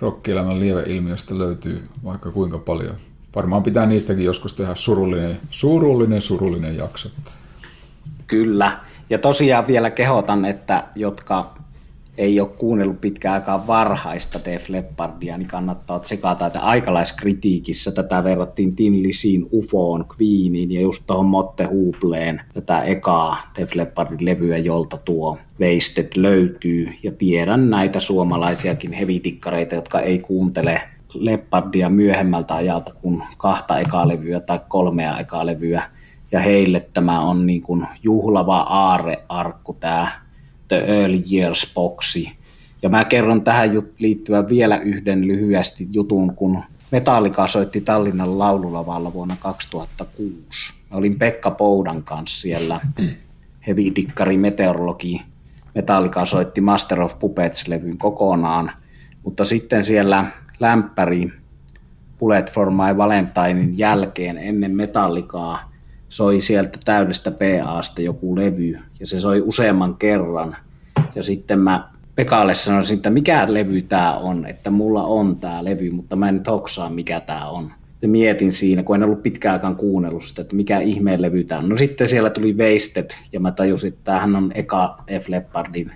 rokkielämän 0.00 0.60
lieveilmiöistä 0.60 1.38
löytyy 1.38 1.82
vaikka 2.04 2.30
kuinka 2.30 2.58
paljon. 2.58 2.94
Varmaan 3.34 3.62
pitää 3.62 3.86
niistäkin 3.86 4.24
joskus 4.24 4.54
tehdä 4.54 4.74
surullinen, 4.74 5.40
surullinen, 5.50 6.22
surullinen 6.22 6.76
jakso. 6.76 7.08
Kyllä. 8.26 8.80
Ja 9.10 9.18
tosiaan 9.18 9.66
vielä 9.66 9.90
kehotan, 9.90 10.44
että 10.44 10.84
jotka 10.94 11.54
ei 12.18 12.40
ole 12.40 12.48
kuunnellut 12.48 13.00
pitkään 13.00 13.34
aikaa 13.34 13.66
varhaista 13.66 14.40
Def 14.44 14.68
Leppardia, 14.68 15.38
niin 15.38 15.48
kannattaa 15.48 15.98
tsekata, 15.98 16.46
että 16.46 16.60
aikalaiskritiikissä 16.60 17.92
tätä 17.92 18.24
verrattiin 18.24 18.76
Tin 18.76 19.02
Lisiin, 19.02 19.46
Ufoon, 19.52 20.04
Queeniin 20.20 20.72
ja 20.72 20.80
just 20.80 21.02
tuohon 21.06 21.26
Motte 21.26 21.64
Hubleen, 21.64 22.40
tätä 22.54 22.82
ekaa 22.82 23.36
Def 23.58 23.74
Leppardin 23.74 24.24
levyä, 24.26 24.58
jolta 24.58 24.96
tuo 25.04 25.38
Wasted 25.60 26.08
löytyy. 26.16 26.88
Ja 27.02 27.12
tiedän 27.12 27.70
näitä 27.70 28.00
suomalaisiakin 28.00 28.92
hevitikkareita, 28.92 29.74
jotka 29.74 30.00
ei 30.00 30.18
kuuntele 30.18 30.82
Leppardia 31.14 31.88
myöhemmältä 31.88 32.54
ajalta 32.54 32.94
kuin 32.94 33.22
kahta 33.38 33.78
ekaa 33.78 34.08
levyä 34.08 34.40
tai 34.40 34.60
kolmea 34.68 35.18
ekaa 35.18 35.46
levyä. 35.46 35.82
Ja 36.32 36.40
heille 36.40 36.88
tämä 36.92 37.20
on 37.20 37.46
niin 37.46 37.62
kuin 37.62 37.86
juhlava 38.02 38.58
aarearkku 38.58 39.76
tämä 39.80 40.08
The 40.70 40.84
Early 40.86 41.22
Years 41.32 41.72
boksi. 41.74 42.32
Ja 42.82 42.88
mä 42.88 43.04
kerron 43.04 43.42
tähän 43.42 43.70
liittyvän 43.98 44.48
vielä 44.48 44.76
yhden 44.76 45.26
lyhyesti 45.26 45.88
jutun, 45.92 46.34
kun 46.34 46.58
Metallica 46.90 47.46
soitti 47.46 47.80
Tallinnan 47.80 48.38
laululavalla 48.38 49.12
vuonna 49.12 49.36
2006. 49.40 50.74
Mä 50.90 50.96
olin 50.96 51.18
Pekka 51.18 51.50
Poudan 51.50 52.02
kanssa 52.02 52.40
siellä, 52.40 52.80
heavy 53.66 53.94
dikkari 53.96 54.38
meteorologi. 54.38 55.22
Metallica 55.74 56.24
soitti 56.24 56.60
Master 56.60 57.02
of 57.02 57.14
Puppets-levyn 57.18 57.98
kokonaan, 57.98 58.70
mutta 59.24 59.44
sitten 59.44 59.84
siellä 59.84 60.26
lämpäri 60.60 61.32
Bullet 62.18 62.52
for 62.52 62.70
My 62.70 62.96
Valentinein 62.96 63.78
jälkeen 63.78 64.38
ennen 64.38 64.76
Metallicaa 64.76 65.69
soi 66.10 66.40
sieltä 66.40 66.78
täydestä 66.84 67.30
PAsta 67.30 68.02
joku 68.02 68.36
levy, 68.36 68.78
ja 69.00 69.06
se 69.06 69.20
soi 69.20 69.40
useamman 69.40 69.96
kerran. 69.96 70.56
Ja 71.14 71.22
sitten 71.22 71.58
mä 71.58 71.88
Pekalle 72.14 72.54
sanoisin, 72.54 72.96
että 72.96 73.10
mikä 73.10 73.44
levy 73.48 73.82
tämä 73.82 74.16
on, 74.16 74.46
että 74.46 74.70
mulla 74.70 75.04
on 75.04 75.36
tämä 75.36 75.64
levy, 75.64 75.90
mutta 75.90 76.16
mä 76.16 76.28
en 76.28 76.34
nyt 76.34 76.46
hoksaa, 76.46 76.90
mikä 76.90 77.20
tämä 77.20 77.48
on. 77.48 77.70
Ja 78.02 78.08
mietin 78.08 78.52
siinä, 78.52 78.82
kun 78.82 78.96
en 78.96 79.02
ollut 79.02 79.22
pitkään 79.22 79.52
aikaan 79.52 79.76
kuunnellut 79.76 80.24
sitä, 80.24 80.42
että 80.42 80.56
mikä 80.56 80.80
ihmeen 80.80 81.22
levy 81.22 81.44
tämä 81.44 81.58
on. 81.58 81.68
No 81.68 81.76
sitten 81.76 82.08
siellä 82.08 82.30
tuli 82.30 82.56
Wasted, 82.58 83.10
ja 83.32 83.40
mä 83.40 83.52
tajusin, 83.52 83.88
että 83.88 84.00
tämähän 84.04 84.36
on 84.36 84.52
eka 84.54 85.04
F. 85.20 85.28
Leppardin 85.28 85.90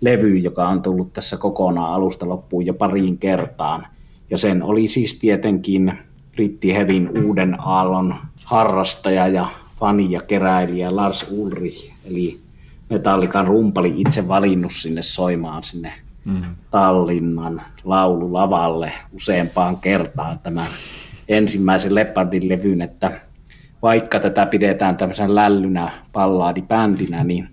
levy, 0.00 0.38
joka 0.38 0.68
on 0.68 0.82
tullut 0.82 1.12
tässä 1.12 1.36
kokonaan 1.36 1.92
alusta 1.92 2.28
loppuun 2.28 2.66
jo 2.66 2.74
pariin 2.74 3.18
kertaan. 3.18 3.86
Ja 4.30 4.38
sen 4.38 4.62
oli 4.62 4.88
siis 4.88 5.18
tietenkin 5.18 5.92
Britti 6.32 6.74
Hevin 6.74 7.24
uuden 7.24 7.56
aallon 7.60 8.14
harrastaja 8.46 9.28
ja 9.28 9.46
fani 9.80 10.10
ja 10.10 10.22
keräilijä 10.22 10.96
Lars 10.96 11.26
Ulrich, 11.30 11.92
eli 12.04 12.40
Metallikan 12.90 13.46
rumpali 13.46 13.94
itse 13.96 14.28
valinnut 14.28 14.72
sinne 14.72 15.02
soimaan 15.02 15.62
sinne 15.62 15.92
mm. 16.24 16.42
Tallinnan 16.70 17.62
laululavalle 17.84 18.92
useampaan 19.12 19.76
kertaan 19.76 20.38
tämän 20.38 20.66
ensimmäisen 21.28 21.94
Leopardin 21.94 22.48
levyn, 22.48 22.82
että 22.82 23.12
vaikka 23.82 24.20
tätä 24.20 24.46
pidetään 24.46 24.96
tämmöisen 24.96 25.34
lällynä 25.34 25.92
pallaadibändinä, 26.12 27.24
niin 27.24 27.48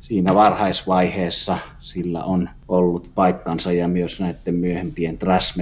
siinä 0.00 0.34
varhaisvaiheessa 0.34 1.58
sillä 1.78 2.24
on 2.24 2.48
ollut 2.68 3.10
paikkansa 3.14 3.72
ja 3.72 3.88
myös 3.88 4.20
näiden 4.20 4.54
myöhempien 4.54 5.18
thrash 5.18 5.56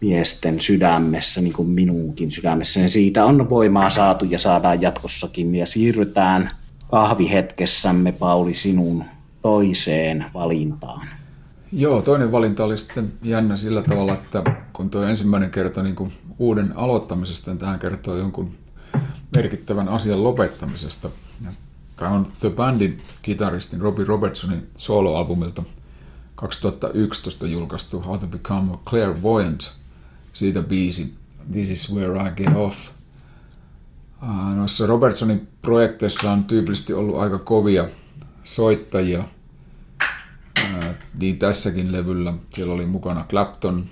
miesten 0.00 0.60
sydämessä, 0.60 1.40
niin 1.40 1.52
kuin 1.52 1.68
minunkin 1.68 2.32
sydämessä, 2.32 2.80
niin 2.80 2.90
siitä 2.90 3.24
on 3.24 3.50
voimaa 3.50 3.90
saatu 3.90 4.24
ja 4.24 4.38
saadaan 4.38 4.82
jatkossakin. 4.82 5.54
Ja 5.54 5.66
siirrytään 5.66 6.48
kahvihetkessämme, 6.90 8.12
Pauli, 8.12 8.54
sinun 8.54 9.04
toiseen 9.42 10.24
valintaan. 10.34 11.08
Joo, 11.72 12.02
toinen 12.02 12.32
valinta 12.32 12.64
oli 12.64 12.76
sitten 12.76 13.12
jännä 13.22 13.56
sillä 13.56 13.82
tavalla, 13.82 14.14
että 14.14 14.42
kun 14.72 14.90
tuo 14.90 15.02
ensimmäinen 15.02 15.50
kerta 15.50 15.82
niin 15.82 15.94
kuin 15.94 16.12
uuden 16.38 16.72
aloittamisesta, 16.76 17.50
niin 17.50 17.58
tähän 17.58 17.78
kertoo 17.78 18.16
jonkun 18.16 18.50
merkittävän 19.36 19.88
asian 19.88 20.24
lopettamisesta. 20.24 21.10
Tämä 21.96 22.10
on 22.10 22.26
The 22.40 22.50
Bandin 22.50 22.98
kitaristin 23.22 23.80
Robbie 23.80 24.04
Robertsonin 24.04 24.68
soloalbumilta 24.76 25.62
2011 26.34 27.46
julkaistu 27.46 28.00
How 28.00 28.18
to 28.18 28.26
Become 28.26 28.72
a 28.72 28.78
Clairvoyant– 28.86 29.72
siitä 30.32 30.62
biisi 30.62 31.18
This 31.52 31.70
is 31.70 31.94
where 31.94 32.28
I 32.28 32.30
get 32.30 32.56
off. 32.56 32.88
Noissa 34.56 34.86
Robertsonin 34.86 35.48
projekteissa 35.62 36.30
on 36.30 36.44
tyypillisesti 36.44 36.92
ollut 36.92 37.16
aika 37.16 37.38
kovia 37.38 37.88
soittajia. 38.44 39.24
Niin 41.20 41.38
tässäkin 41.38 41.92
levyllä 41.92 42.32
siellä 42.50 42.74
oli 42.74 42.86
mukana 42.86 43.24
Clapton, 43.28 43.84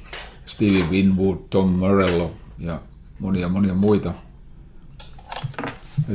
Stevie 0.46 0.84
Winwood, 0.90 1.38
Tom 1.50 1.70
Morello 1.70 2.34
ja 2.58 2.80
monia 3.18 3.48
monia 3.48 3.74
muita. 3.74 4.12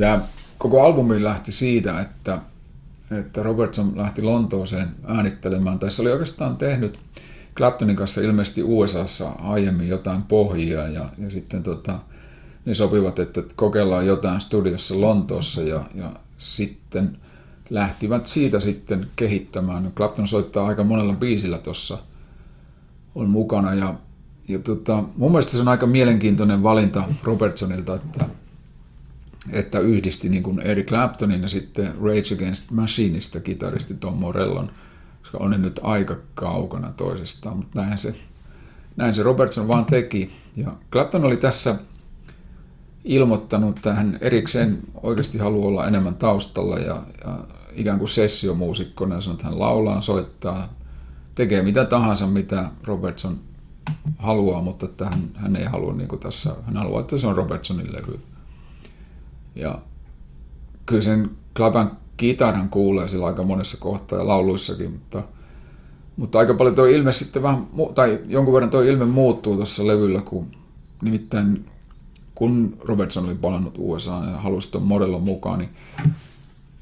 Tämä 0.00 0.20
koko 0.58 0.82
albumi 0.82 1.24
lähti 1.24 1.52
siitä, 1.52 2.00
että, 2.00 2.38
että 3.10 3.42
Robertson 3.42 3.92
lähti 3.96 4.22
Lontooseen 4.22 4.88
äänittelemään, 5.06 5.78
se 5.88 6.02
oli 6.02 6.10
oikeastaan 6.10 6.56
tehnyt 6.56 6.98
Claptonin 7.56 7.96
kanssa 7.96 8.20
ilmeisesti 8.20 8.62
USAssa 8.62 9.28
aiemmin 9.28 9.88
jotain 9.88 10.22
pohjia 10.22 10.88
ja, 10.88 11.08
ja 11.18 11.30
sitten 11.30 11.62
tota, 11.62 11.98
ne 12.64 12.74
sopivat, 12.74 13.18
että 13.18 13.42
kokeillaan 13.56 14.06
jotain 14.06 14.40
studiossa 14.40 15.00
Lontoossa 15.00 15.62
ja, 15.62 15.84
ja 15.94 16.12
sitten 16.38 17.16
lähtivät 17.70 18.26
siitä 18.26 18.60
sitten 18.60 19.06
kehittämään. 19.16 19.92
Clapton 19.96 20.28
soittaa 20.28 20.66
aika 20.66 20.84
monella 20.84 21.14
biisillä 21.14 21.58
tuossa 21.58 21.98
on 23.14 23.30
mukana 23.30 23.74
ja, 23.74 23.94
ja 24.48 24.58
tota, 24.58 25.04
mun 25.16 25.30
mielestä 25.30 25.52
se 25.52 25.60
on 25.60 25.68
aika 25.68 25.86
mielenkiintoinen 25.86 26.62
valinta 26.62 27.04
Robertsonilta, 27.22 27.94
että, 27.94 28.24
että 29.50 29.78
yhdisti 29.78 30.28
niin 30.28 30.42
kuin 30.42 30.60
Eric 30.60 30.86
Claptonin 30.86 31.42
ja 31.42 31.48
sitten 31.48 31.86
Rage 31.86 32.34
Against 32.34 32.70
Machineista 32.70 33.40
kitaristi 33.40 33.94
Tom 33.94 34.14
Morellon– 34.14 34.70
koska 35.32 35.44
on 35.44 35.50
ne 35.50 35.58
nyt 35.58 35.80
aika 35.82 36.16
kaukana 36.34 36.92
toisestaan, 36.92 37.56
mutta 37.56 37.82
näin 37.82 37.98
se, 37.98 38.14
näin 38.96 39.14
se 39.14 39.22
Robertson 39.22 39.68
vaan 39.68 39.84
teki. 39.84 40.32
Ja 40.56 40.72
Clapton 40.90 41.24
oli 41.24 41.36
tässä 41.36 41.76
ilmoittanut, 43.04 43.76
että 43.76 43.94
hän 43.94 44.18
erikseen 44.20 44.78
oikeasti 45.02 45.38
haluaa 45.38 45.68
olla 45.68 45.86
enemmän 45.86 46.14
taustalla 46.14 46.76
ja, 46.76 47.02
ja 47.24 47.38
ikään 47.72 47.98
kuin 47.98 48.08
sessiomuusikkona 48.08 49.14
ja 49.14 49.20
sanoo, 49.20 49.34
että 49.34 49.46
hän 49.46 49.58
laulaa, 49.58 50.00
soittaa, 50.00 50.72
tekee 51.34 51.62
mitä 51.62 51.84
tahansa, 51.84 52.26
mitä 52.26 52.68
Robertson 52.84 53.38
haluaa, 54.18 54.62
mutta 54.62 54.86
että 54.86 55.04
hän, 55.04 55.30
hän 55.34 55.56
ei 55.56 55.64
halua 55.64 55.92
niin 55.92 56.08
kuin 56.08 56.20
tässä, 56.20 56.56
hän 56.66 56.76
haluaa, 56.76 57.00
että 57.00 57.18
se 57.18 57.26
on 57.26 57.36
Robertsonin 57.36 57.92
levy. 57.92 58.20
Ja 59.54 59.78
kyllä 60.86 61.02
sen 61.02 61.30
Klapan 61.56 61.96
kitaran 62.22 62.68
kuulee 62.68 63.08
sillä 63.08 63.26
aika 63.26 63.42
monessa 63.42 63.76
kohtaa 63.80 64.18
ja 64.18 64.26
lauluissakin, 64.26 64.90
mutta, 64.90 65.22
mutta 66.16 66.38
aika 66.38 66.54
paljon 66.54 66.74
tuo 66.74 66.84
ilme 66.84 67.12
sitten 67.12 67.42
vähän, 67.42 67.66
tai 67.94 68.20
jonkun 68.28 68.54
verran 68.54 68.70
tuo 68.70 68.82
ilme 68.82 69.04
muuttuu 69.04 69.56
tuossa 69.56 69.86
levyllä, 69.86 70.20
kun 70.20 70.46
nimittäin 71.02 71.64
kun 72.34 72.76
Robertson 72.84 73.24
oli 73.24 73.34
palannut 73.34 73.74
USA 73.78 74.22
ja 74.30 74.36
halusi 74.36 74.70
tuon 74.70 74.84
modellon 74.84 75.22
mukaan, 75.22 75.58
niin 75.58 75.70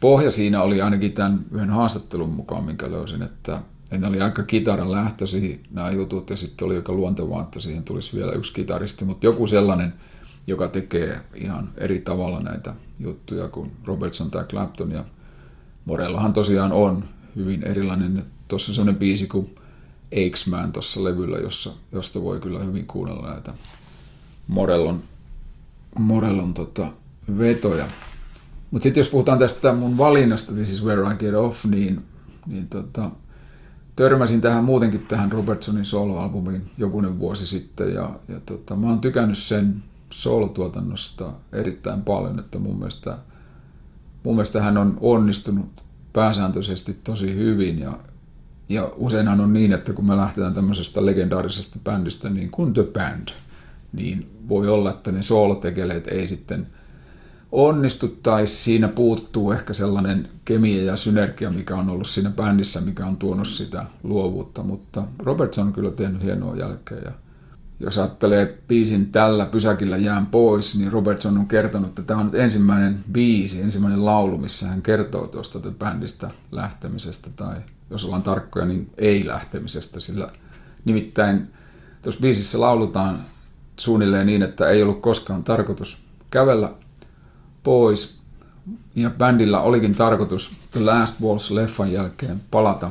pohja 0.01 0.31
siinä 0.31 0.63
oli 0.63 0.83
ainakin 0.83 1.13
tämän 1.13 1.41
yhden 1.53 1.71
haastattelun 1.71 2.31
mukaan, 2.31 2.65
minkä 2.65 2.91
löysin, 2.91 3.23
että 3.23 3.61
ne 3.99 4.07
oli 4.07 4.21
aika 4.21 4.43
kitaran 4.43 4.93
lähtöisiä 4.93 5.59
nämä 5.71 5.91
jutut 5.91 6.31
ja 6.31 6.37
sitten 6.37 6.67
oli 6.67 6.77
aika 6.77 6.93
luontevaa, 6.93 7.43
että 7.43 7.61
siihen 7.61 7.85
tulisi 7.85 8.17
vielä 8.17 8.33
yksi 8.33 8.53
kitaristi, 8.53 9.05
mutta 9.05 9.27
joku 9.27 9.47
sellainen, 9.47 9.93
joka 10.47 10.69
tekee 10.69 11.21
ihan 11.35 11.69
eri 11.77 11.99
tavalla 11.99 12.41
näitä 12.41 12.75
juttuja 12.99 13.49
kuin 13.49 13.71
Robertson 13.85 14.31
tai 14.31 14.45
Clapton 14.45 14.91
ja 14.91 15.05
Morellahan 15.91 16.33
tosiaan 16.33 16.73
on 16.73 17.05
hyvin 17.37 17.67
erilainen. 17.67 18.25
Tuossa 18.49 18.71
on 18.71 18.75
sellainen 18.75 18.99
biisi 18.99 19.27
kuin 19.27 19.55
X-Man 20.31 20.73
tuossa 20.73 21.05
levyllä, 21.05 21.39
jossa, 21.39 21.73
josta 21.93 22.23
voi 22.23 22.41
kyllä 22.41 22.59
hyvin 22.59 22.87
kuunnella 22.87 23.31
näitä 23.31 23.55
Morellon, 24.49 25.01
Morellon 25.99 26.55
tota, 26.55 26.87
vetoja. 27.39 27.87
Mutta 28.71 28.83
sitten 28.83 29.01
jos 29.01 29.09
puhutaan 29.09 29.39
tästä 29.39 29.73
mun 29.73 29.99
valinnasta, 29.99 30.53
This 30.53 30.71
is 30.71 30.85
where 30.85 31.13
I 31.13 31.17
get 31.17 31.35
off, 31.35 31.65
niin, 31.65 32.03
niin 32.47 32.69
tota, 32.69 33.11
törmäsin 33.97 34.41
tähän 34.41 34.65
muutenkin 34.65 35.07
tähän 35.07 35.33
Robertsonin 35.33 35.85
soloalbumiin 35.85 36.71
jokunen 36.79 37.19
vuosi 37.19 37.47
sitten 37.47 37.95
ja, 37.95 38.11
ja 38.29 38.41
tota, 38.47 38.77
mä 38.77 38.87
oon 38.87 39.01
tykännyt 39.01 39.39
sen 39.39 39.83
solotuotannosta 40.11 41.33
erittäin 41.53 42.03
paljon, 42.03 42.39
että 42.39 42.59
mun 42.59 42.79
mielestä, 42.79 43.19
mun 44.25 44.35
mielestä 44.35 44.63
hän 44.63 44.79
on 44.79 44.99
onnistunut 45.01 45.67
pääsääntöisesti 46.13 46.99
tosi 47.05 47.35
hyvin 47.35 47.79
ja, 47.79 47.93
ja 48.69 48.93
useinhan 48.97 49.41
on 49.41 49.53
niin, 49.53 49.73
että 49.73 49.93
kun 49.93 50.07
me 50.07 50.17
lähdetään 50.17 50.55
tämmöisestä 50.55 51.07
legendaarisesta 51.07 51.79
bändistä 51.85 52.31
niin 52.31 52.51
kuin 52.51 52.75
The 52.75 52.83
Band, 52.83 53.29
niin 53.93 54.31
voi 54.49 54.69
olla, 54.69 54.91
että 54.91 55.13
ne 55.13 55.23
soolotekeleet 55.23 56.07
ei 56.07 56.27
sitten– 56.27 56.67
onnistu 57.53 58.09
tai 58.09 58.47
siinä 58.47 58.89
puuttuu 58.89 59.53
ehkä 59.53 59.73
sellainen 59.73 60.29
kemia 60.45 60.85
ja 60.85 60.97
synergia, 60.97 61.51
mikä 61.51 61.77
on 61.77 61.91
ollut 61.91 62.09
siinä 62.09 62.31
bändissä, 62.31 62.81
mikä 62.81 63.07
on 63.07 63.17
tuonut 63.17 63.49
sitä 63.49 63.85
luovuutta, 64.03 64.63
mutta 64.63 65.03
Robertson 65.19 65.67
on 65.67 65.73
kyllä 65.73 65.91
tehnyt 65.91 66.23
hienoa 66.23 66.57
jälkeä 66.57 66.99
ja 66.99 67.13
jos 67.81 67.99
ajattelee 67.99 68.59
biisin 68.69 69.13
tällä 69.13 69.47
pysäkillä 69.47 69.97
jään 69.97 70.27
pois, 70.27 70.79
niin 70.79 70.93
Robertson 70.93 71.39
on 71.39 71.49
kertonut, 71.49 71.89
että 71.89 72.03
tämä 72.03 72.21
on 72.21 72.27
nyt 72.27 72.35
ensimmäinen 72.35 73.05
biisi, 73.13 73.63
ensimmäinen 73.63 74.05
laulu, 74.05 74.39
missä 74.39 74.67
hän 74.69 74.83
kertoo 74.83 75.27
tuosta 75.27 75.61
bändistä 75.79 76.31
lähtemisestä 76.53 77.31
tai 77.37 77.57
jos 77.91 78.05
ollaan 78.05 78.23
tarkkoja, 78.23 78.67
niin 78.67 78.91
ei 78.99 79.27
lähtemisestä, 79.27 80.01
sillä 80.01 80.29
nimittäin 80.85 81.49
tuossa 82.03 82.21
biisissä 82.21 82.61
laulutaan 82.61 83.25
suunnilleen 83.77 84.27
niin, 84.27 84.43
että 84.43 84.69
ei 84.69 84.83
ollut 84.83 85.01
koskaan 85.01 85.45
tarkoitus 85.45 85.99
kävellä 86.31 86.73
pois. 87.63 88.21
Ja 88.95 89.11
bändillä 89.11 89.61
olikin 89.61 89.95
tarkoitus 89.95 90.57
The 90.71 90.81
Last 90.81 91.21
Waltz-leffan 91.21 91.93
jälkeen 91.93 92.41
palata. 92.51 92.91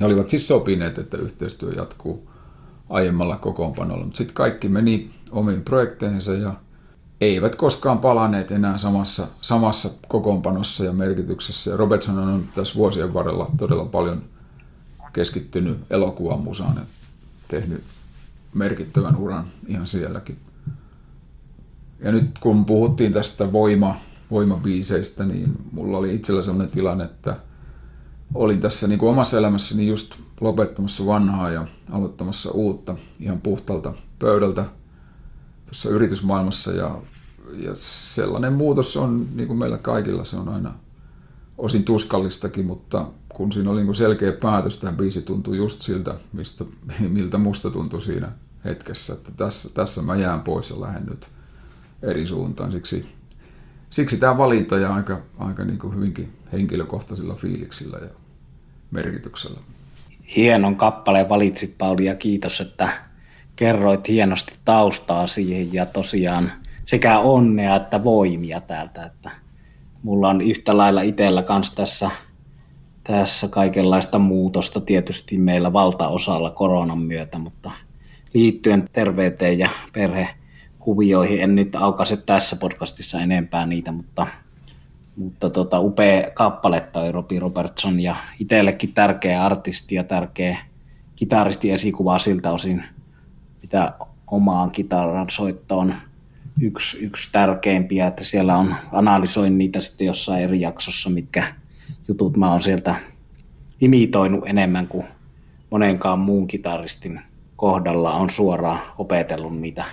Ja 0.00 0.06
olivat 0.06 0.28
siis 0.28 0.48
sopineet, 0.48 0.98
että 0.98 1.16
yhteistyö 1.16 1.70
jatkuu 1.70 2.33
aiemmalla 2.94 3.36
kokoonpanolla. 3.36 4.04
Mutta 4.04 4.18
sitten 4.18 4.34
kaikki 4.34 4.68
meni 4.68 5.10
omiin 5.30 5.62
projekteihinsa 5.62 6.34
ja 6.34 6.54
eivät 7.20 7.56
koskaan 7.56 7.98
palaneet 7.98 8.50
enää 8.50 8.78
samassa, 8.78 9.26
samassa 9.40 9.90
kokoonpanossa 10.08 10.84
ja 10.84 10.92
merkityksessä. 10.92 11.70
Ja 11.70 11.76
Robertson 11.76 12.18
on 12.18 12.48
tässä 12.54 12.74
vuosien 12.74 13.14
varrella 13.14 13.50
todella 13.56 13.84
paljon 13.84 14.22
keskittynyt 15.12 15.78
elokuvan 15.90 16.40
musaan 16.40 16.76
ja 16.76 16.82
tehnyt 17.48 17.82
merkittävän 18.54 19.16
uran 19.16 19.44
ihan 19.66 19.86
sielläkin. 19.86 20.38
Ja 22.00 22.12
nyt 22.12 22.38
kun 22.38 22.64
puhuttiin 22.64 23.12
tästä 23.12 23.52
voima, 23.52 23.96
voimabiiseistä, 24.30 25.24
niin 25.24 25.52
mulla 25.72 25.98
oli 25.98 26.14
itsellä 26.14 26.42
sellainen 26.42 26.70
tilanne, 26.70 27.04
että 27.04 27.36
olin 28.34 28.60
tässä 28.60 28.88
niin 28.88 28.98
kuin 28.98 29.10
omassa 29.10 29.38
elämässäni 29.38 29.86
just 29.86 30.14
lopettamassa 30.40 31.06
vanhaa 31.06 31.50
ja 31.50 31.66
aloittamassa 31.90 32.50
uutta 32.50 32.96
ihan 33.20 33.40
puhtalta 33.40 33.94
pöydältä 34.18 34.64
tuossa 35.66 35.88
yritysmaailmassa 35.88 36.72
ja, 36.72 37.02
ja 37.58 37.70
sellainen 37.74 38.52
muutos 38.52 38.96
on 38.96 39.28
niin 39.34 39.46
kuin 39.46 39.58
meillä 39.58 39.78
kaikilla, 39.78 40.24
se 40.24 40.36
on 40.36 40.48
aina 40.48 40.74
osin 41.58 41.84
tuskallistakin, 41.84 42.66
mutta 42.66 43.06
kun 43.28 43.52
siinä 43.52 43.70
oli 43.70 43.84
niin 43.84 43.94
selkeä 43.94 44.32
päätös, 44.32 44.78
tämä 44.78 44.92
biisi 44.92 45.22
tuntui 45.22 45.56
just 45.56 45.82
siltä, 45.82 46.14
mistä, 46.32 46.64
miltä 47.08 47.38
musta 47.38 47.70
tuntui 47.70 48.02
siinä 48.02 48.32
hetkessä, 48.64 49.12
että 49.12 49.30
tässä, 49.36 49.68
tässä 49.74 50.02
mä 50.02 50.16
jään 50.16 50.40
pois 50.40 50.70
ja 50.70 50.80
lähden 50.80 51.06
nyt 51.06 51.28
eri 52.02 52.26
suuntaan. 52.26 52.72
Siksi, 52.72 53.06
siksi 53.90 54.16
tämä 54.16 54.38
valinta 54.38 54.78
ja 54.78 54.94
aika, 54.94 55.20
aika 55.38 55.64
niin 55.64 55.78
kuin 55.78 55.94
hyvinkin 55.94 56.32
henkilökohtaisilla 56.52 57.34
fiiliksillä 57.34 57.98
ja 57.98 58.10
merkityksellä. 58.90 59.60
Hienon 60.36 60.76
kappaleen 60.76 61.28
valitsit 61.28 61.74
Pauli 61.78 62.04
ja 62.04 62.14
kiitos, 62.14 62.60
että 62.60 62.88
kerroit 63.56 64.08
hienosti 64.08 64.54
taustaa 64.64 65.26
siihen 65.26 65.72
ja 65.72 65.86
tosiaan 65.86 66.52
sekä 66.84 67.18
onnea 67.18 67.76
että 67.76 68.04
voimia 68.04 68.60
täältä. 68.60 69.04
Että 69.04 69.30
mulla 70.02 70.28
on 70.28 70.40
yhtä 70.40 70.76
lailla 70.76 71.02
itsellä 71.02 71.42
kanssa 71.42 71.76
tässä, 71.76 72.10
tässä 73.04 73.48
kaikenlaista 73.48 74.18
muutosta 74.18 74.80
tietysti 74.80 75.38
meillä 75.38 75.72
valtaosalla 75.72 76.50
koronan 76.50 76.98
myötä, 76.98 77.38
mutta 77.38 77.70
liittyen 78.34 78.88
terveyteen 78.92 79.58
ja 79.58 79.68
perhe 79.92 80.28
kuvioihin. 80.78 81.40
En 81.40 81.54
nyt 81.54 81.76
aukaise 81.76 82.16
tässä 82.16 82.56
podcastissa 82.56 83.20
enempää 83.20 83.66
niitä, 83.66 83.92
mutta, 83.92 84.26
mutta 85.16 85.50
tota, 85.50 85.80
upea 85.80 86.30
kappale 86.30 86.80
toi 86.80 87.12
Robbie 87.12 87.40
Robertson 87.40 88.00
ja 88.00 88.16
itsellekin 88.40 88.92
tärkeä 88.92 89.44
artisti 89.44 89.94
ja 89.94 90.04
tärkeä 90.04 90.58
kitaristi 91.16 91.70
esikuva 91.70 92.18
siltä 92.18 92.50
osin, 92.50 92.84
mitä 93.62 93.92
omaan 94.26 94.70
kitaran 94.70 95.30
soittoon 95.30 95.94
yksi, 96.60 97.04
yksi 97.04 97.28
tärkeimpiä, 97.32 98.06
että 98.06 98.24
siellä 98.24 98.56
on, 98.56 98.74
analysoin 98.92 99.58
niitä 99.58 99.80
sitten 99.80 100.06
jossain 100.06 100.42
eri 100.42 100.60
jaksossa, 100.60 101.10
mitkä 101.10 101.44
jutut 102.08 102.36
mä 102.36 102.50
oon 102.50 102.62
sieltä 102.62 102.94
imitoinut 103.80 104.46
enemmän 104.46 104.88
kuin 104.88 105.06
monenkaan 105.70 106.18
muun 106.18 106.46
kitaristin 106.46 107.20
kohdalla 107.56 108.14
on 108.14 108.30
suoraan 108.30 108.80
opetellut 108.98 109.60
niitä 109.60 109.84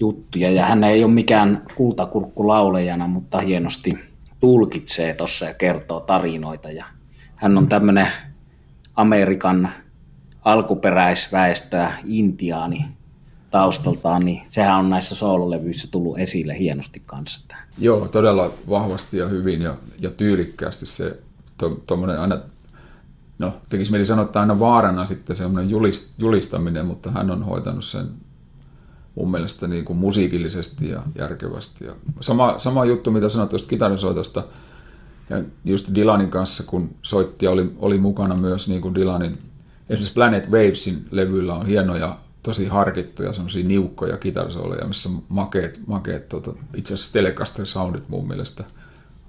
juttuja. 0.00 0.50
Ja 0.50 0.64
hän 0.64 0.84
ei 0.84 1.04
ole 1.04 1.12
mikään 1.12 1.62
kultakurkku 1.74 2.48
laulejana, 2.48 3.06
mutta 3.06 3.40
hienosti 3.40 3.90
tulkitsee 4.42 5.14
tuossa 5.14 5.44
ja 5.44 5.54
kertoo 5.54 6.00
tarinoita. 6.00 6.70
Ja 6.70 6.84
hän 7.36 7.58
on 7.58 7.68
tämmöinen 7.68 8.08
Amerikan 8.94 9.70
alkuperäisväestöä, 10.44 11.92
intiaani 12.04 12.86
taustaltaan, 13.50 14.24
niin 14.24 14.42
sehän 14.48 14.78
on 14.78 14.90
näissä 14.90 15.14
soololevyissä 15.14 15.88
tullut 15.90 16.18
esille 16.18 16.58
hienosti 16.58 17.02
kanssa. 17.06 17.56
Joo, 17.78 18.08
todella 18.08 18.52
vahvasti 18.68 19.18
ja 19.18 19.28
hyvin 19.28 19.62
ja, 19.62 19.76
ja 19.98 20.10
tyylikkäästi 20.10 20.86
se 20.86 21.18
tuommoinen 21.86 22.16
to, 22.16 22.22
aina, 22.22 22.38
no 23.38 23.54
tekisi 23.68 23.90
mieli 23.90 24.06
sanoa, 24.06 24.24
että 24.24 24.40
aina 24.40 24.60
vaarana 24.60 25.04
sitten 25.04 25.36
semmoinen 25.36 25.70
julist, 25.70 26.18
julistaminen, 26.18 26.86
mutta 26.86 27.10
hän 27.10 27.30
on 27.30 27.42
hoitanut 27.42 27.84
sen 27.84 28.08
mun 29.14 29.30
mielestä 29.30 29.68
niin 29.68 29.84
kuin 29.84 29.96
musiikillisesti 29.96 30.88
ja 30.88 31.02
järkevästi. 31.18 31.84
Ja 31.84 31.94
sama, 32.20 32.58
sama 32.58 32.84
juttu, 32.84 33.10
mitä 33.10 33.28
sanoit 33.28 33.50
tuosta 33.50 33.68
kitarisoitosta, 33.68 34.42
ja 35.30 35.42
just 35.64 35.94
Dylanin 35.94 36.30
kanssa, 36.30 36.64
kun 36.66 36.90
soitti 37.02 37.46
oli, 37.46 37.72
oli 37.78 37.98
mukana 37.98 38.34
myös 38.34 38.68
niin 38.68 38.82
kuin 38.82 38.94
Dylanin, 38.94 39.38
esimerkiksi 39.88 40.14
Planet 40.14 40.50
Wavesin 40.50 41.06
levyllä 41.10 41.54
on 41.54 41.66
hienoja, 41.66 42.16
tosi 42.42 42.66
harkittuja, 42.66 43.32
semmoisia 43.32 43.64
niukkoja 43.64 44.16
kitarisoleja, 44.16 44.86
missä 44.86 45.08
makeet, 45.28 45.80
makeet 45.86 46.28
tota, 46.28 46.52
itse 46.74 46.94
asiassa 46.94 47.12
Telecaster 47.12 47.66
soundit 47.66 48.08
mun 48.08 48.28
mielestä. 48.28 48.64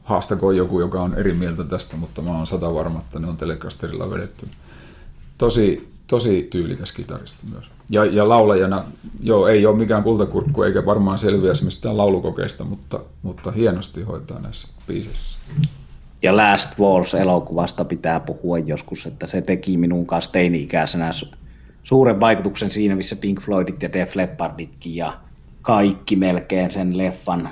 Haastakoon 0.04 0.58
joku, 0.58 0.80
joka 0.80 1.02
on 1.02 1.16
eri 1.16 1.34
mieltä 1.34 1.64
tästä, 1.64 1.98
mutta 1.98 2.22
mä 2.22 2.38
oon 2.38 2.48
sata 2.48 2.74
varma, 2.74 3.00
että 3.00 3.20
ne 3.20 3.28
on 3.28 3.38
Telecasterilla 3.38 4.10
vedetty. 4.10 4.48
Tosi, 5.44 5.90
tosi 6.08 6.48
tyylikäs 6.50 6.92
kitaristi 6.92 7.46
myös. 7.54 7.72
Ja, 7.90 8.06
ja 8.06 8.30
laulajana, 8.30 8.84
joo, 9.24 9.48
ei 9.48 9.66
ole 9.66 9.78
mikään 9.78 10.04
kultakurkku 10.04 10.64
eikä 10.64 10.86
varmaan 10.86 11.20
selviä 11.20 11.52
mistään 11.64 11.98
laulukokeista, 11.98 12.64
mutta, 12.64 13.00
mutta 13.22 13.52
hienosti 13.52 14.02
hoitaa 14.02 14.40
näissä 14.40 14.68
biisissä. 14.88 15.40
Ja 16.22 16.38
Last 16.38 16.80
Walls-elokuvasta 16.80 17.86
pitää 17.86 18.20
puhua 18.20 18.60
joskus, 18.60 19.06
että 19.06 19.28
se 19.28 19.42
teki 19.42 19.78
minun 19.78 20.06
kanssa 20.06 20.32
teini-ikäisenä 20.32 21.12
suuren 21.84 22.20
vaikutuksen 22.20 22.72
siinä, 22.72 22.96
missä 22.96 23.16
Pink 23.16 23.42
Floydit 23.42 23.84
ja 23.84 23.94
Def 23.94 24.16
Lepparditkin 24.16 24.96
ja 24.96 25.20
kaikki 25.62 26.16
melkein 26.16 26.72
sen 26.72 26.98
leffan 26.98 27.50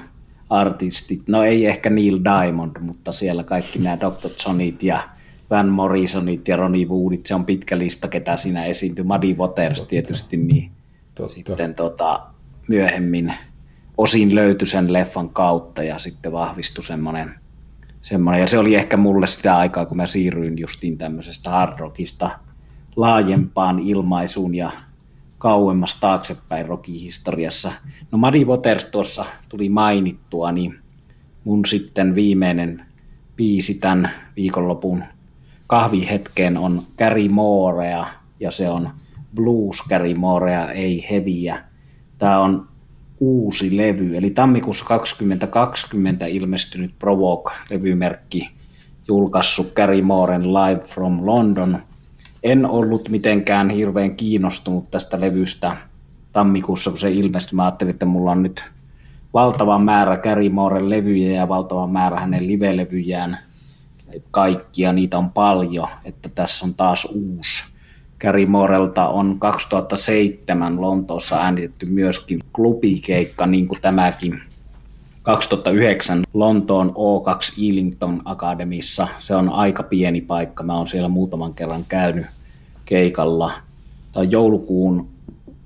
artistit. 0.50 1.22
No 1.28 1.44
ei 1.44 1.66
ehkä 1.66 1.90
Neil 1.90 2.20
Diamond, 2.24 2.80
mutta 2.80 3.12
siellä 3.12 3.44
kaikki 3.44 3.80
nämä 3.80 4.00
Dr. 4.00 4.30
Johnit 4.46 4.84
ja 4.84 5.04
Van 5.52 5.70
Morrisonit 5.70 6.48
ja 6.48 6.56
Ronnie 6.56 6.86
Woodit, 6.86 7.26
se 7.26 7.36
on 7.36 7.46
pitkä 7.46 7.78
lista, 7.78 8.08
ketä 8.08 8.36
siinä 8.36 8.66
esiintyy. 8.66 9.06
Muddy 9.06 9.34
Waters 9.34 9.78
Totta. 9.80 9.90
tietysti, 9.90 10.38
niin 10.38 10.72
Totta. 11.16 11.34
sitten 11.34 11.76
tota, 11.76 12.20
myöhemmin 12.68 13.34
osin 13.98 14.36
löytyi 14.36 14.66
sen 14.66 14.94
leffan 14.94 15.30
kautta 15.30 15.84
ja 15.84 15.98
sitten 15.98 16.32
vahvistui 16.32 16.84
semmoinen 16.84 17.32
semmoinen. 18.02 18.42
Ja 18.42 18.48
se 18.48 18.58
oli 18.58 18.76
ehkä 18.76 18.98
mulle 18.98 19.28
sitä 19.28 19.58
aikaa, 19.58 19.86
kun 19.86 19.98
mä 19.98 20.08
siirryin 20.08 20.58
justiin 20.58 20.98
tämmöisestä 20.98 21.50
hard 21.50 21.80
rockista 21.80 22.40
laajempaan 22.96 23.80
ilmaisuun 23.80 24.56
ja 24.56 24.72
kauemmas 25.38 26.00
taaksepäin 26.00 26.66
historiassa. 26.88 27.72
No 28.12 28.18
Muddy 28.18 28.44
Waters 28.44 28.86
tuossa 28.86 29.26
tuli 29.50 29.70
mainittua, 29.70 30.52
niin 30.52 30.80
mun 31.44 31.66
sitten 31.66 32.16
viimeinen 32.16 32.86
biisi 33.36 33.74
tämän 33.74 34.12
viikonlopun 34.36 35.04
kahvihetkeen 35.72 36.58
on 36.58 36.82
Gary 36.98 37.30
Moorea 37.30 38.08
ja 38.40 38.52
se 38.52 38.70
on 38.70 38.90
Blues 39.36 39.78
Gary 39.90 40.14
Moorea, 40.14 40.72
ei 40.72 41.06
heviä. 41.12 41.64
Tämä 42.18 42.40
on 42.40 42.68
uusi 43.20 43.78
levy, 43.78 44.18
eli 44.18 44.30
tammikuussa 44.30 44.86
2020 44.86 46.26
ilmestynyt 46.26 46.92
Provoke-levymerkki 47.00 48.50
julkaissut 49.08 49.74
Gary 49.76 50.02
Mooren 50.02 50.54
Live 50.54 50.82
from 50.84 51.26
London. 51.26 51.80
En 52.44 52.66
ollut 52.66 53.10
mitenkään 53.10 53.70
hirveän 53.70 54.16
kiinnostunut 54.16 54.92
tästä 54.92 55.22
levystä 55.22 55.78
tammikuussa, 56.34 56.90
kun 56.90 57.00
se 57.00 57.12
ilmestyi. 57.12 57.56
Mä 57.56 57.66
ajattelin, 57.66 57.94
että 57.94 58.06
mulla 58.06 58.32
on 58.32 58.44
nyt 58.44 58.64
valtava 59.34 59.80
määrä 59.80 60.18
Gary 60.18 60.50
Mooren 60.50 60.90
levyjä 60.90 61.36
ja 61.36 61.50
valtava 61.50 61.88
määrä 61.88 62.20
hänen 62.20 62.48
live-levyjään. 62.48 63.38
Kaikkia, 64.32 64.94
niitä 64.94 65.18
on 65.18 65.30
paljon, 65.30 65.88
että 66.06 66.30
tässä 66.30 66.66
on 66.66 66.74
taas 66.74 67.06
uusi 67.06 67.72
Gary 68.22 68.46
Morelta 68.46 69.08
on 69.08 69.40
2007 69.40 70.82
Lontoossa 70.82 71.36
äänitetty 71.36 71.86
myöskin 71.86 72.40
klubikeikka, 72.54 73.46
niin 73.46 73.68
kuin 73.68 73.82
tämäkin 73.82 74.42
2009 75.24 76.24
Lontoon 76.34 76.90
O2 76.90 77.64
Ealington 77.66 78.22
Akademissa. 78.26 79.08
Se 79.18 79.36
on 79.36 79.50
aika 79.50 79.84
pieni 79.84 80.22
paikka. 80.22 80.64
Mä 80.64 80.78
oon 80.78 80.88
siellä 80.88 81.10
muutaman 81.10 81.54
kerran 81.54 81.86
käynyt 81.88 82.26
keikalla. 82.86 83.52
Tämä 84.12 84.22
on 84.22 84.32
joulukuun 84.32 85.10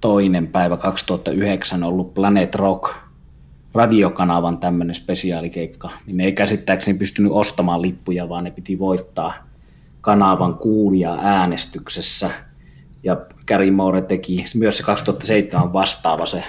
toinen 0.02 0.48
päivä 0.48 0.78
2009 0.78 1.84
ollut 1.84 2.14
Planet 2.14 2.56
Rock 2.56 2.94
radiokanavan 3.76 4.58
tämmöinen 4.58 4.96
spesiaalikeikka. 4.96 5.90
Niin 6.06 6.18
ne 6.18 6.24
ei 6.24 6.34
käsittääkseni 6.34 6.98
pystynyt 6.98 7.32
ostamaan 7.32 7.82
lippuja, 7.82 8.30
vaan 8.30 8.44
ne 8.44 8.52
piti 8.52 8.80
voittaa 8.80 9.34
kanavan 10.02 10.54
kuulija 10.54 11.18
äänestyksessä. 11.22 12.30
Ja 13.04 13.18
Gary 13.48 13.72
Moore 13.72 14.02
teki 14.02 14.46
myös 14.56 14.78
se 14.78 14.84
2007 14.84 15.74
vastaava 15.74 16.26
se 16.26 16.44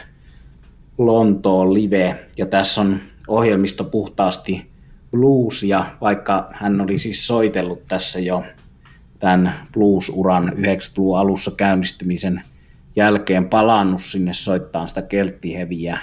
Lontoon 0.98 1.74
live. 1.74 2.26
Ja 2.36 2.46
tässä 2.46 2.80
on 2.80 3.00
ohjelmisto 3.28 3.84
puhtaasti 3.84 4.70
bluesia, 5.10 5.86
vaikka 6.00 6.48
hän 6.52 6.80
oli 6.80 6.98
siis 6.98 7.26
soitellut 7.26 7.86
tässä 7.88 8.20
jo 8.20 8.44
tämän 9.18 9.54
blues-uran 9.72 10.52
90-luvun 10.56 11.18
alussa 11.18 11.50
käynnistymisen 11.56 12.42
jälkeen 12.96 13.48
palannut 13.48 14.02
sinne 14.02 14.32
soittaa 14.32 14.86
sitä 14.86 15.02
kelttiheviä 15.02 15.98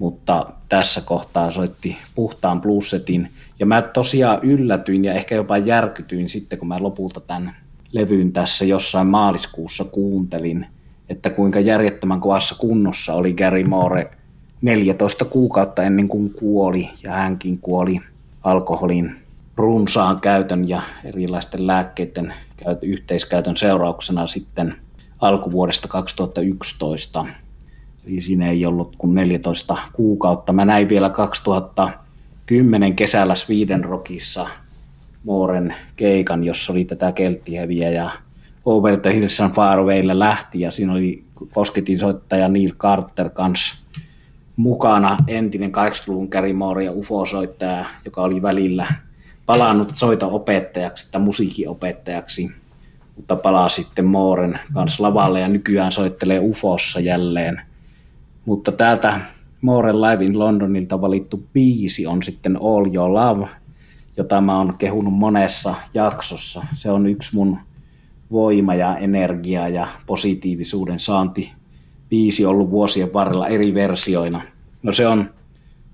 mutta 0.00 0.46
tässä 0.68 1.00
kohtaa 1.00 1.50
soitti 1.50 1.96
puhtaan 2.14 2.60
bluesetin. 2.60 3.28
Ja 3.58 3.66
mä 3.66 3.82
tosiaan 3.82 4.38
yllätyin 4.42 5.04
ja 5.04 5.12
ehkä 5.14 5.34
jopa 5.34 5.58
järkytyin 5.58 6.28
sitten, 6.28 6.58
kun 6.58 6.68
mä 6.68 6.82
lopulta 6.82 7.20
tämän 7.20 7.56
levyn 7.92 8.32
tässä 8.32 8.64
jossain 8.64 9.06
maaliskuussa 9.06 9.84
kuuntelin, 9.84 10.66
että 11.08 11.30
kuinka 11.30 11.60
järjettömän 11.60 12.20
kovassa 12.20 12.54
kunnossa 12.58 13.14
oli 13.14 13.32
Gary 13.32 13.64
Moore 13.64 14.10
14 14.62 15.24
kuukautta 15.24 15.82
ennen 15.82 16.08
kuin 16.08 16.32
kuoli, 16.32 16.90
ja 17.02 17.12
hänkin 17.12 17.58
kuoli 17.58 18.00
alkoholin 18.44 19.16
runsaan 19.56 20.20
käytön 20.20 20.68
ja 20.68 20.82
erilaisten 21.04 21.66
lääkkeiden 21.66 22.34
yhteiskäytön 22.82 23.56
seurauksena 23.56 24.26
sitten 24.26 24.74
alkuvuodesta 25.20 25.88
2011. 25.88 27.26
Siinä 28.18 28.50
ei 28.50 28.66
ollut 28.66 28.96
kuin 28.98 29.14
14 29.14 29.76
kuukautta. 29.92 30.52
Mä 30.52 30.64
näin 30.64 30.88
vielä 30.88 31.10
2010 31.10 32.96
kesällä 32.96 33.34
Sweden 33.34 33.84
Rockissa 33.84 34.48
Mooren 35.24 35.74
keikan, 35.96 36.44
jossa 36.44 36.72
oli 36.72 36.84
tätä 36.84 37.12
kelttiheviä 37.12 37.90
ja 37.90 38.10
Over 38.64 39.00
the 39.00 39.14
Hills 39.14 39.40
and 39.40 39.54
Farwaylla 39.54 40.18
lähti 40.18 40.60
ja 40.60 40.70
siinä 40.70 40.92
oli 40.92 41.24
kosketin 41.52 41.98
soittaja 41.98 42.48
Neil 42.48 42.72
Carter 42.72 43.30
kanssa 43.30 43.76
mukana 44.56 45.16
entinen 45.26 45.70
80-luvun 45.70 46.28
Gary 46.30 46.52
Moore 46.52 46.84
ja 46.84 46.92
UFO-soittaja, 46.92 47.84
joka 48.04 48.22
oli 48.22 48.42
välillä 48.42 48.86
palannut 49.46 49.90
soito-opettajaksi 49.94 51.12
tai 51.12 51.20
musiikinopettajaksi, 51.20 52.50
mutta 53.16 53.36
palaa 53.36 53.68
sitten 53.68 54.04
Mooren 54.04 54.58
kanssa 54.74 55.02
lavalle 55.02 55.40
ja 55.40 55.48
nykyään 55.48 55.92
soittelee 55.92 56.40
UFOssa 56.40 57.00
jälleen– 57.00 57.60
mutta 58.44 58.72
täältä 58.72 59.20
More 59.60 59.92
Live 59.92 60.24
in 60.24 60.38
Londonilta 60.38 61.00
valittu 61.00 61.42
biisi 61.52 62.06
on 62.06 62.22
sitten 62.22 62.56
All 62.56 62.94
Your 62.94 63.12
Love, 63.12 63.48
jota 64.16 64.40
mä 64.40 64.58
oon 64.58 64.74
kehunut 64.78 65.14
monessa 65.14 65.74
jaksossa. 65.94 66.62
Se 66.72 66.90
on 66.90 67.06
yksi 67.06 67.36
mun 67.36 67.58
voima 68.32 68.74
ja 68.74 68.96
energia 68.96 69.68
ja 69.68 69.88
positiivisuuden 70.06 71.00
saanti 71.00 71.52
biisi 72.08 72.46
ollut 72.46 72.70
vuosien 72.70 73.12
varrella 73.12 73.48
eri 73.48 73.74
versioina. 73.74 74.42
No 74.82 74.92
se 74.92 75.06
on 75.06 75.30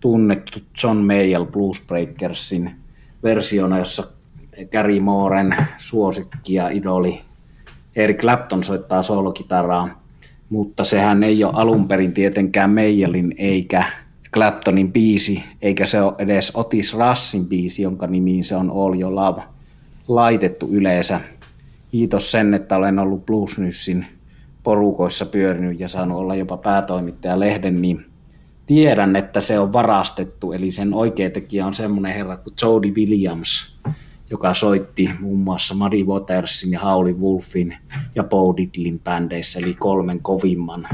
tunnettu 0.00 0.58
John 0.82 0.96
Mayall 0.96 1.44
Blues 1.44 1.82
Breakersin 1.86 2.70
versiona, 3.22 3.78
jossa 3.78 4.04
Gary 4.72 5.00
Mooren 5.00 5.56
suosikki 5.76 6.54
ja 6.54 6.68
idoli 6.68 7.20
Eric 7.96 8.20
Clapton 8.20 8.64
soittaa 8.64 9.02
solokitaraa 9.02 10.05
mutta 10.50 10.84
sehän 10.84 11.22
ei 11.22 11.44
ole 11.44 11.52
alun 11.56 11.88
perin 11.88 12.12
tietenkään 12.12 12.70
Meijelin 12.70 13.34
eikä 13.38 13.84
Claptonin 14.32 14.92
biisi, 14.92 15.44
eikä 15.62 15.86
se 15.86 16.02
ole 16.02 16.14
edes 16.18 16.52
Otis 16.54 16.94
Rassin 16.94 17.46
biisi, 17.46 17.82
jonka 17.82 18.06
nimiin 18.06 18.44
se 18.44 18.56
on 18.56 18.70
All 18.70 19.00
Your 19.00 19.14
Love 19.14 19.42
laitettu 20.08 20.68
yleensä. 20.70 21.20
Kiitos 21.90 22.32
sen, 22.32 22.54
että 22.54 22.76
olen 22.76 22.98
ollut 22.98 23.26
Blues 23.26 23.58
Newsin 23.58 24.06
porukoissa 24.62 25.26
pyörinyt 25.26 25.80
ja 25.80 25.88
saanut 25.88 26.18
olla 26.18 26.34
jopa 26.34 26.56
päätoimittaja 26.56 27.40
lehden, 27.40 27.82
niin 27.82 28.06
tiedän, 28.66 29.16
että 29.16 29.40
se 29.40 29.58
on 29.58 29.72
varastettu, 29.72 30.52
eli 30.52 30.70
sen 30.70 30.94
oikea 30.94 31.30
tekijä 31.30 31.66
on 31.66 31.74
semmoinen 31.74 32.14
herra 32.14 32.36
kuin 32.36 32.54
Jody 32.62 32.88
Williams, 32.88 33.80
joka 34.30 34.54
soitti 34.54 35.10
muun 35.20 35.38
muassa 35.38 35.74
Muddy 35.74 36.04
Watersin 36.04 36.72
ja 36.72 36.80
Howlin 36.80 37.20
Wolfin 37.20 37.76
ja 38.14 38.24
Bo 38.24 38.54
Diddlin 38.56 39.00
bändeissä, 39.00 39.58
eli 39.58 39.74
kolmen 39.74 40.20
kovimman 40.20 40.88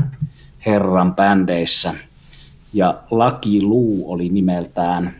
herran 0.67 1.15
bändeissä. 1.15 1.95
Ja 2.75 2.95
Lucky 3.11 3.63
Lou 3.63 4.13
oli 4.13 4.29
nimeltään 4.29 5.15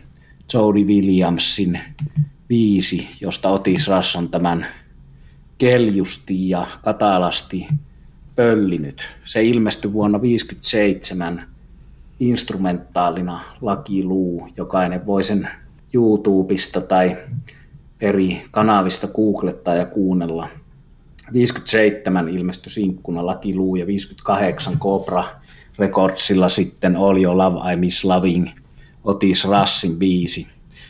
Jody 0.53 0.83
Williamsin 0.83 1.79
viisi, 2.49 3.07
josta 3.21 3.49
Otis 3.49 3.87
Rush 3.87 4.17
on 4.17 4.29
tämän 4.29 4.65
keljusti 5.57 6.49
ja 6.49 6.67
katalasti 6.81 7.67
pöllinyt. 8.35 9.15
Se 9.25 9.43
ilmestyi 9.43 9.93
vuonna 9.93 10.19
1957 10.19 11.47
instrumentaalina 12.19 13.43
Lucky 13.61 14.03
Lou. 14.03 14.47
Jokainen 14.57 15.05
voi 15.05 15.23
sen 15.23 15.49
YouTubesta 15.93 16.81
tai 16.81 17.17
eri 18.03 18.41
kanavista 18.51 19.07
googlettaa 19.07 19.75
ja 19.75 19.85
kuunnella. 19.85 20.49
57 21.33 22.29
ilmestyi 22.29 22.71
sinkkuna 22.71 23.25
Lucky 23.25 23.55
Lou 23.55 23.75
ja 23.75 23.87
58 23.87 24.79
Cobra 24.79 25.23
Recordsilla 25.79 26.49
sitten 26.49 26.95
All 26.95 27.23
Your 27.23 27.37
Love 27.37 27.73
I 27.73 27.75
Miss 27.75 28.05
Loving 28.05 28.49
Otis 29.03 29.45
Russin 29.45 29.95
biisi. 29.95 30.47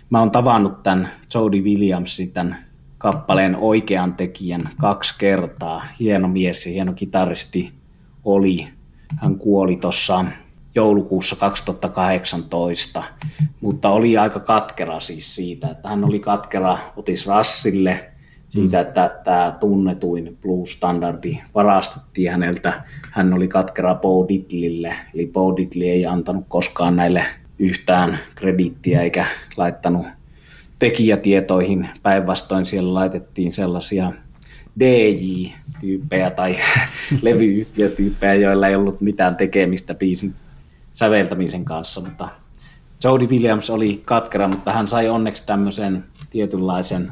Mä 0.10 0.20
oon 0.20 0.32
tavannut 0.32 0.84
tämän 0.84 1.10
Jody 1.34 1.62
Williamsin, 1.62 2.32
tämän 2.32 2.58
kappaleen 2.98 3.56
oikean 3.56 4.14
tekijän 4.14 4.70
kaksi 4.80 5.16
kertaa. 5.18 5.86
Hieno 6.00 6.28
mies 6.28 6.66
ja 6.66 6.72
hieno 6.72 6.94
kitaristi 6.94 7.72
oli. 8.26 8.68
Hän 9.18 9.36
kuoli 9.36 9.76
tuossa 9.76 10.26
joulukuussa 10.76 11.36
2018, 11.36 13.04
mutta 13.62 13.90
oli 13.90 14.18
aika 14.18 14.40
katkera 14.40 15.00
siis 15.00 15.36
siitä, 15.36 15.70
että 15.70 15.90
hän 15.90 16.04
oli 16.04 16.20
katkera 16.20 16.78
Otis 16.98 17.28
Rassille 17.28 18.14
siitä, 18.50 18.78
mm. 18.78 18.88
että 18.88 19.16
tämä 19.24 19.58
tunnetuin 19.60 20.38
blues-standardi 20.42 21.40
varastettiin 21.56 22.32
häneltä. 22.32 22.84
Hän 23.12 23.34
oli 23.34 23.48
katkera 23.48 23.96
Bo 23.96 24.26
Diddlille, 24.28 24.96
eli 25.14 25.28
Bo 25.34 25.58
Diddley 25.58 25.88
ei 25.88 26.06
antanut 26.06 26.46
koskaan 26.48 26.96
näille 26.96 27.26
yhtään 27.60 28.20
krediittiä 28.36 29.02
eikä 29.02 29.26
laittanut 29.58 30.06
tekijätietoihin. 30.80 31.90
Päinvastoin 32.04 32.66
siellä 32.66 32.94
laitettiin 32.94 33.52
sellaisia 33.52 34.12
DJ-tyyppejä 34.80 36.30
tai 36.30 36.56
levyyhtiötyyppejä, 37.22 38.34
joilla 38.34 38.68
ei 38.68 38.76
ollut 38.76 39.02
mitään 39.02 39.36
tekemistä 39.36 39.94
biisin 39.94 40.34
säveltämisen 40.94 41.66
kanssa, 41.66 42.02
mutta 42.02 42.30
Jody 43.04 43.26
Williams 43.26 43.70
oli 43.70 44.02
katkera, 44.06 44.48
mutta 44.48 44.72
hän 44.72 44.88
sai 44.88 45.10
onneksi 45.10 45.46
tämmöisen 45.46 46.04
tietynlaisen 46.30 47.12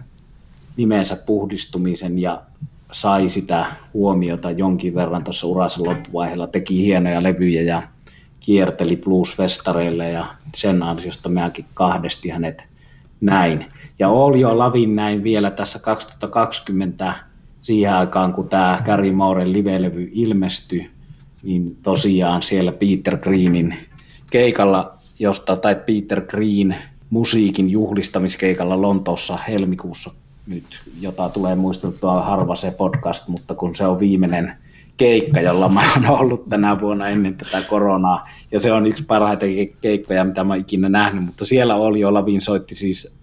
nimensä 0.77 1.17
puhdistumisen 1.25 2.19
ja 2.19 2.41
sai 2.91 3.29
sitä 3.29 3.65
huomiota 3.93 4.51
jonkin 4.51 4.95
verran 4.95 5.23
tuossa 5.23 5.47
uransa 5.47 5.83
loppuvaiheella, 5.83 6.47
teki 6.47 6.85
hienoja 6.85 7.23
levyjä 7.23 7.61
ja 7.61 7.83
kierteli 8.39 8.95
bluesfestareille 8.95 10.09
ja 10.09 10.25
sen 10.55 10.83
ansiosta 10.83 11.29
meäkin 11.29 11.65
kahdesti 11.73 12.29
hänet 12.29 12.67
näin. 13.21 13.65
Ja 13.99 14.09
Olio 14.09 14.57
Lavin 14.57 14.95
näin 14.95 15.23
vielä 15.23 15.51
tässä 15.51 15.79
2020 15.79 17.13
siihen 17.59 17.93
aikaan, 17.93 18.33
kun 18.33 18.49
tämä 18.49 18.79
Gary 18.85 19.11
Mooren 19.11 19.53
live-levy 19.53 20.09
ilmestyi, 20.11 20.91
niin 21.43 21.77
tosiaan 21.83 22.41
siellä 22.41 22.71
Peter 22.71 23.17
Greenin 23.17 23.75
keikalla, 24.29 24.93
josta, 25.19 25.55
tai 25.55 25.75
Peter 25.75 26.21
Green 26.21 26.75
musiikin 27.09 27.69
juhlistamiskeikalla 27.69 28.81
Lontoossa 28.81 29.37
helmikuussa. 29.37 30.11
Nyt, 30.47 30.65
jota 31.01 31.29
tulee 31.29 31.55
muistuttua 31.55 32.21
harva 32.21 32.55
se 32.55 32.71
podcast, 32.71 33.27
mutta 33.27 33.55
kun 33.55 33.75
se 33.75 33.87
on 33.87 33.99
viimeinen 33.99 34.53
keikka, 34.97 35.41
jolla 35.41 35.69
mä 35.69 35.81
oon 35.95 36.19
ollut 36.19 36.49
tänä 36.49 36.79
vuonna 36.81 37.07
ennen 37.07 37.35
tätä 37.35 37.61
koronaa, 37.61 38.29
ja 38.51 38.59
se 38.59 38.71
on 38.71 38.87
yksi 38.87 39.03
parhaita 39.03 39.45
keikkoja, 39.81 40.23
mitä 40.23 40.43
mä 40.43 40.53
oon 40.53 40.61
ikinä 40.61 40.89
nähnyt, 40.89 41.25
mutta 41.25 41.45
siellä 41.45 41.75
oli 41.75 41.99
jo 41.99 42.13
Lavin 42.13 42.41
soitti 42.41 42.75
siis 42.75 43.17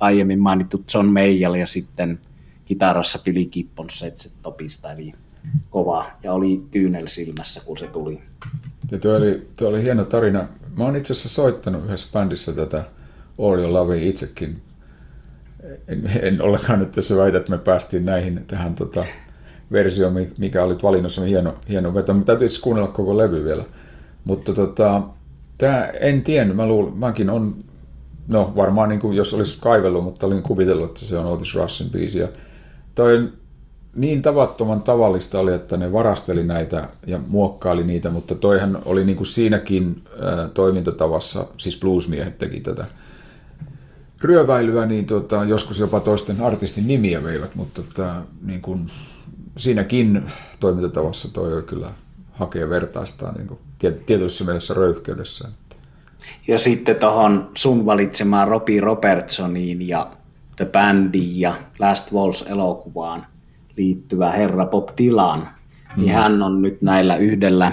aiemmin 0.00 0.40
mainittu 0.40 0.84
John 0.94 1.06
Mayall 1.06 1.54
ja 1.54 1.66
sitten 1.66 2.18
kitarassa 2.64 3.18
Billy 3.24 3.44
Gibbon 3.44 3.90
Setset 3.90 4.32
Topista, 4.42 4.92
eli 4.92 5.12
kova, 5.70 6.06
ja 6.22 6.32
oli 6.32 6.62
kyynel 6.70 7.06
silmässä, 7.06 7.62
kun 7.64 7.76
se 7.76 7.86
tuli. 7.86 8.20
Ja 8.90 8.98
tuo 8.98 9.16
oli, 9.16 9.48
tuo 9.58 9.68
oli 9.68 9.82
hieno 9.82 10.04
tarina. 10.04 10.48
Mä 10.76 10.84
oon 10.84 10.96
itse 10.96 11.12
asiassa 11.12 11.28
soittanut 11.28 11.84
yhdessä 11.84 12.08
bändissä 12.12 12.52
tätä 12.52 12.84
All 13.38 13.58
Your 13.58 13.72
Love 13.72 14.02
itsekin. 14.02 14.62
En, 15.88 16.10
en 16.22 16.42
ollenkaan 16.42 16.78
nyt 16.78 16.92
tässä 16.92 17.16
väitä, 17.16 17.38
että 17.38 17.50
me 17.50 17.58
päästiin 17.58 18.04
näihin 18.04 18.44
tähän 18.46 18.74
tota, 18.74 19.04
versio, 19.72 20.12
mikä 20.38 20.64
olit 20.64 20.82
valinnut, 20.82 21.12
se 21.12 21.20
on 21.20 21.26
hieno, 21.26 21.54
hieno 21.68 21.94
veto. 21.94 22.14
Mutta 22.14 22.26
täytyy 22.26 22.48
kuunnella 22.62 22.88
koko 22.88 23.16
levy 23.16 23.44
vielä. 23.44 23.64
Mutta 24.24 24.52
tota, 24.52 25.02
tää, 25.58 25.86
en 25.86 26.24
tiennyt, 26.24 26.56
mä 26.56 26.66
luulen, 26.66 26.96
mäkin 26.96 27.30
on, 27.30 27.54
no 28.28 28.52
varmaan 28.56 28.88
niin 28.88 29.00
kuin, 29.00 29.16
jos 29.16 29.34
olisi 29.34 29.56
kaivellut, 29.60 30.04
mutta 30.04 30.26
olin 30.26 30.42
kuvitellut, 30.42 30.88
että 30.88 31.00
se 31.00 31.18
on 31.18 31.26
Otis 31.26 31.54
Russin 31.54 31.90
biisi. 31.90 32.18
Ja 32.18 32.28
toi 32.94 33.32
niin 33.96 34.22
tavattoman 34.22 34.82
tavallista 34.82 35.40
oli, 35.40 35.54
että 35.54 35.76
ne 35.76 35.92
varasteli 35.92 36.44
näitä 36.44 36.88
ja 37.06 37.20
muokkaili 37.28 37.84
niitä, 37.84 38.10
mutta 38.10 38.34
toihan 38.34 38.78
oli 38.84 39.04
niin 39.04 39.16
kuin 39.16 39.26
siinäkin 39.26 40.02
toimintatavassa, 40.54 41.46
siis 41.58 41.80
bluesmiehet 41.80 42.38
teki 42.38 42.60
tätä 42.60 42.84
ryöväilyä, 44.24 44.86
niin 44.86 45.06
tota, 45.06 45.44
joskus 45.44 45.78
jopa 45.78 46.00
toisten 46.00 46.40
artistin 46.40 46.86
nimiä 46.86 47.24
veivät, 47.24 47.54
mutta 47.54 47.82
tota, 47.82 48.14
niin 48.42 48.62
kuin, 48.62 48.86
siinäkin 49.56 50.22
toimintatavassa 50.60 51.32
toi 51.32 51.62
kyllä 51.62 51.90
hakee 52.32 52.68
vertaistaan 52.68 53.34
niin 53.34 53.46
kuin, 53.46 53.60
tietyssä 54.06 54.44
mielessä 54.44 54.74
röyhkeydessä. 54.74 55.48
Ja 56.48 56.58
sitten 56.58 56.96
tuohon 56.96 57.50
sun 57.54 57.86
valitsemaan 57.86 58.48
Robbie 58.48 58.80
Robertsoniin 58.80 59.88
ja 59.88 60.10
The 60.56 60.64
Bandiin 60.64 61.40
ja 61.40 61.58
Last 61.78 62.12
Walls-elokuvaan 62.12 63.26
liittyvä 63.76 64.30
herra 64.32 64.66
Bob 64.66 64.88
Dylan, 64.98 65.48
niin 65.96 66.08
mm. 66.08 66.14
hän 66.14 66.42
on 66.42 66.62
nyt 66.62 66.82
näillä 66.82 67.16
yhdellä 67.16 67.72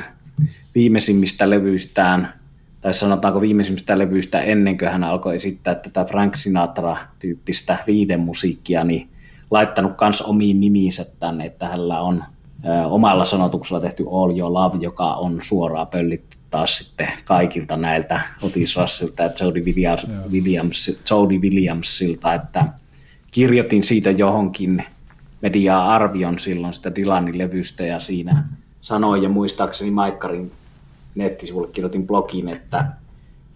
viimeisimmistä 0.76 1.50
levyistään, 1.50 2.34
tai 2.82 2.94
sanotaanko 2.94 3.42
viimeisimmistä 3.42 3.98
levyistä 3.98 4.42
ennen 4.42 4.78
kuin 4.78 4.92
hän 4.92 5.04
alkoi 5.04 5.36
esittää 5.36 5.76
tätä 5.76 6.06
Frank 6.06 6.36
Sinatra-tyyppistä 6.36 7.78
viiden 7.88 8.20
musiikkia, 8.20 8.84
niin 8.84 9.10
laittanut 9.52 9.94
myös 10.02 10.22
omiin 10.22 10.60
nimiinsä 10.60 11.06
tänne, 11.20 11.46
että 11.46 11.68
hänellä 11.68 12.02
on 12.02 12.22
ö, 12.66 12.88
omalla 12.88 13.26
sanotuksella 13.26 13.82
tehty 13.82 14.06
All 14.12 14.40
Your 14.40 14.54
Love, 14.54 14.78
joka 14.82 15.16
on 15.16 15.38
suoraan 15.42 15.88
pöllitty 15.88 16.38
taas 16.52 16.80
sitten 16.80 17.08
kaikilta 17.26 17.78
näiltä 17.78 18.22
Otis 18.42 18.76
Russilta 18.76 19.24
ja 19.24 19.30
Jody, 19.42 19.60
Williams, 19.60 20.08
Williams, 20.32 21.00
Jody 21.12 21.38
Williamsilta, 21.38 22.34
että 22.34 22.66
kirjoitin 23.32 23.84
siitä 23.84 24.12
johonkin 24.12 24.84
mediaa 25.42 25.96
arvion 25.96 26.40
silloin 26.40 26.74
sitä 26.74 26.96
Dylanin 26.96 27.38
levystä 27.38 27.84
ja 27.84 28.00
siinä 28.00 28.44
sanoin 28.82 29.24
ja 29.24 29.30
muistaakseni 29.30 29.92
Maikkarin 29.92 30.52
nettisivulle 31.16 31.68
kirjoitin 31.68 32.08
blogin, 32.08 32.50
että 32.50 32.86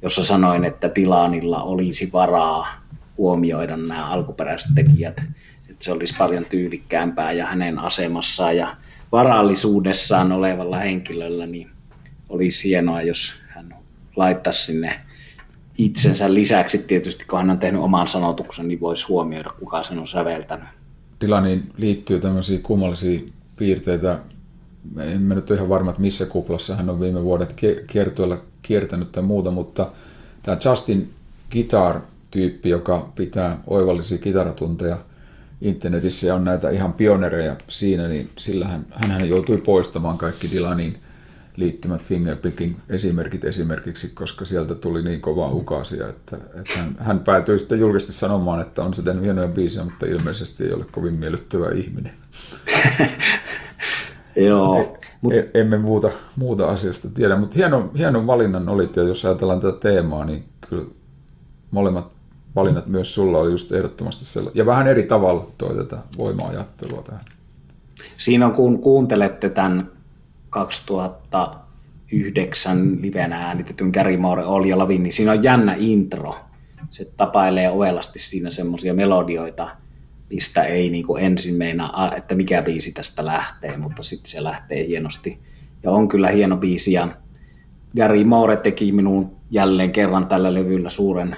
jossa 0.01 0.25
sanoin, 0.25 0.65
että 0.65 0.91
Dylanilla 0.95 1.63
olisi 1.63 2.09
varaa 2.13 2.67
huomioida 3.17 3.77
nämä 3.77 4.07
alkuperäiset 4.07 4.71
tekijät, 4.75 5.23
että 5.69 5.85
se 5.85 5.91
olisi 5.91 6.15
paljon 6.17 6.45
tyylikkäämpää 6.45 7.31
ja 7.31 7.45
hänen 7.45 7.79
asemassaan 7.79 8.57
ja 8.57 8.75
varallisuudessaan 9.11 10.31
olevalla 10.31 10.77
henkilöllä 10.77 11.45
niin 11.45 11.69
olisi 12.29 12.69
hienoa, 12.69 13.01
jos 13.01 13.41
hän 13.47 13.75
laittaisi 14.15 14.65
sinne 14.65 14.99
itsensä 15.77 16.33
lisäksi 16.33 16.77
tietysti, 16.77 17.25
kun 17.25 17.39
hän 17.39 17.49
on 17.49 17.59
tehnyt 17.59 17.81
oman 17.81 18.07
sanotuksen, 18.07 18.67
niin 18.67 18.79
voisi 18.79 19.07
huomioida, 19.07 19.49
kuka 19.59 19.83
sen 19.83 19.99
on 19.99 20.07
säveltänyt. 20.07 20.69
Dylaniin 21.21 21.71
liittyy 21.77 22.19
tämmöisiä 22.19 22.59
kummallisia 22.59 23.19
piirteitä. 23.55 24.19
En 24.97 25.21
mä 25.21 25.35
nyt 25.35 25.51
ole 25.51 25.57
ihan 25.57 25.69
varma, 25.69 25.89
että 25.91 26.01
missä 26.01 26.25
kuplassa 26.25 26.75
hän 26.75 26.89
on 26.89 26.99
viime 26.99 27.23
vuodet 27.23 27.55
kiertueella 27.87 28.37
kiertänyt 28.61 29.11
tai 29.11 29.23
muuta, 29.23 29.51
mutta 29.51 29.91
tämä 30.43 30.57
Justin 30.65 31.13
Guitar-tyyppi, 31.51 32.69
joka 32.69 33.09
pitää 33.15 33.59
oivallisia 33.67 34.17
kitaratunteja 34.17 34.97
internetissä 35.61 36.27
ja 36.27 36.35
on 36.35 36.43
näitä 36.43 36.69
ihan 36.69 36.93
pionereja 36.93 37.55
siinä, 37.69 38.07
niin 38.07 38.29
sillä 38.37 38.67
hän, 38.67 38.85
hän 38.91 39.29
joutui 39.29 39.57
poistamaan 39.57 40.17
kaikki 40.17 40.51
Dylanin 40.51 40.97
liittymät 41.55 42.03
fingerpicking 42.03 42.75
esimerkit 42.89 43.43
esimerkiksi, 43.43 44.11
koska 44.13 44.45
sieltä 44.45 44.75
tuli 44.75 45.03
niin 45.03 45.21
kova 45.21 45.51
ukasia, 45.51 46.09
että, 46.09 46.37
että 46.37 46.77
hän, 46.77 46.95
hän 46.99 47.19
päätyi 47.19 47.59
sitten 47.59 47.79
julkisesti 47.79 48.13
sanomaan, 48.13 48.61
että 48.61 48.83
on 48.83 48.93
se 48.93 49.01
tehnyt 49.01 49.23
hienoja 49.23 49.47
biisejä, 49.47 49.85
mutta 49.85 50.05
ilmeisesti 50.05 50.63
ei 50.63 50.73
ole 50.73 50.85
kovin 50.91 51.19
miellyttävä 51.19 51.69
ihminen. 51.71 52.13
Joo. 54.47 54.97
Mut... 55.21 55.33
E, 55.33 55.49
emme 55.53 55.77
muuta, 55.77 56.09
muuta 56.35 56.67
asiasta 56.67 57.09
tiedä, 57.09 57.35
mutta 57.35 57.55
hieno, 57.55 57.91
hieno 57.97 58.27
valinnan 58.27 58.69
olit, 58.69 58.95
ja 58.95 59.03
jos 59.03 59.25
ajatellaan 59.25 59.59
tätä 59.59 59.77
teemaa, 59.79 60.25
niin 60.25 60.43
kyllä 60.69 60.85
molemmat 61.71 62.11
valinnat 62.55 62.87
myös 62.87 63.15
sulla 63.15 63.39
oli 63.39 63.51
just 63.51 63.71
ehdottomasti 63.71 64.25
sellainen. 64.25 64.59
Ja 64.59 64.65
vähän 64.65 64.87
eri 64.87 65.03
tavalla 65.03 65.51
toi 65.57 65.75
tätä 65.75 65.97
voima-ajattelua 66.17 67.01
tähän. 67.01 67.21
Siinä 68.17 68.45
on, 68.45 68.51
kun 68.51 68.79
kuuntelette 68.79 69.49
tämän 69.49 69.94
2009 70.55 73.01
livenä 73.01 73.47
äänitetyn 73.47 73.89
Gary 73.93 74.17
Moore 74.17 74.45
Olja 74.45 74.77
Lavin, 74.77 75.03
niin 75.03 75.13
siinä 75.13 75.31
on 75.31 75.43
jännä 75.43 75.75
intro. 75.77 76.35
Se 76.89 77.05
tapailee 77.17 77.69
ovelasti 77.69 78.19
siinä 78.19 78.49
semmoisia 78.49 78.93
melodioita, 78.93 79.67
mistä 80.29 80.63
ei 80.63 80.89
niin 80.89 81.05
kuin 81.05 81.23
ensin 81.23 81.55
meinaa, 81.55 82.15
että 82.15 82.35
mikä 82.35 82.61
biisi 82.61 82.91
tästä 82.91 83.25
lähtee, 83.25 83.77
mutta 83.77 84.03
sitten 84.03 84.31
se 84.31 84.43
lähtee 84.43 84.87
hienosti. 84.87 85.39
Ja 85.83 85.91
on 85.91 86.07
kyllä 86.07 86.29
hieno 86.29 86.57
biisi 86.57 86.93
ja 86.93 87.07
Gary 87.97 88.23
Moore 88.23 88.57
teki 88.57 88.91
minuun 88.91 89.31
jälleen 89.51 89.91
kerran 89.91 90.27
tällä 90.27 90.53
levyllä 90.53 90.89
suuren 90.89 91.35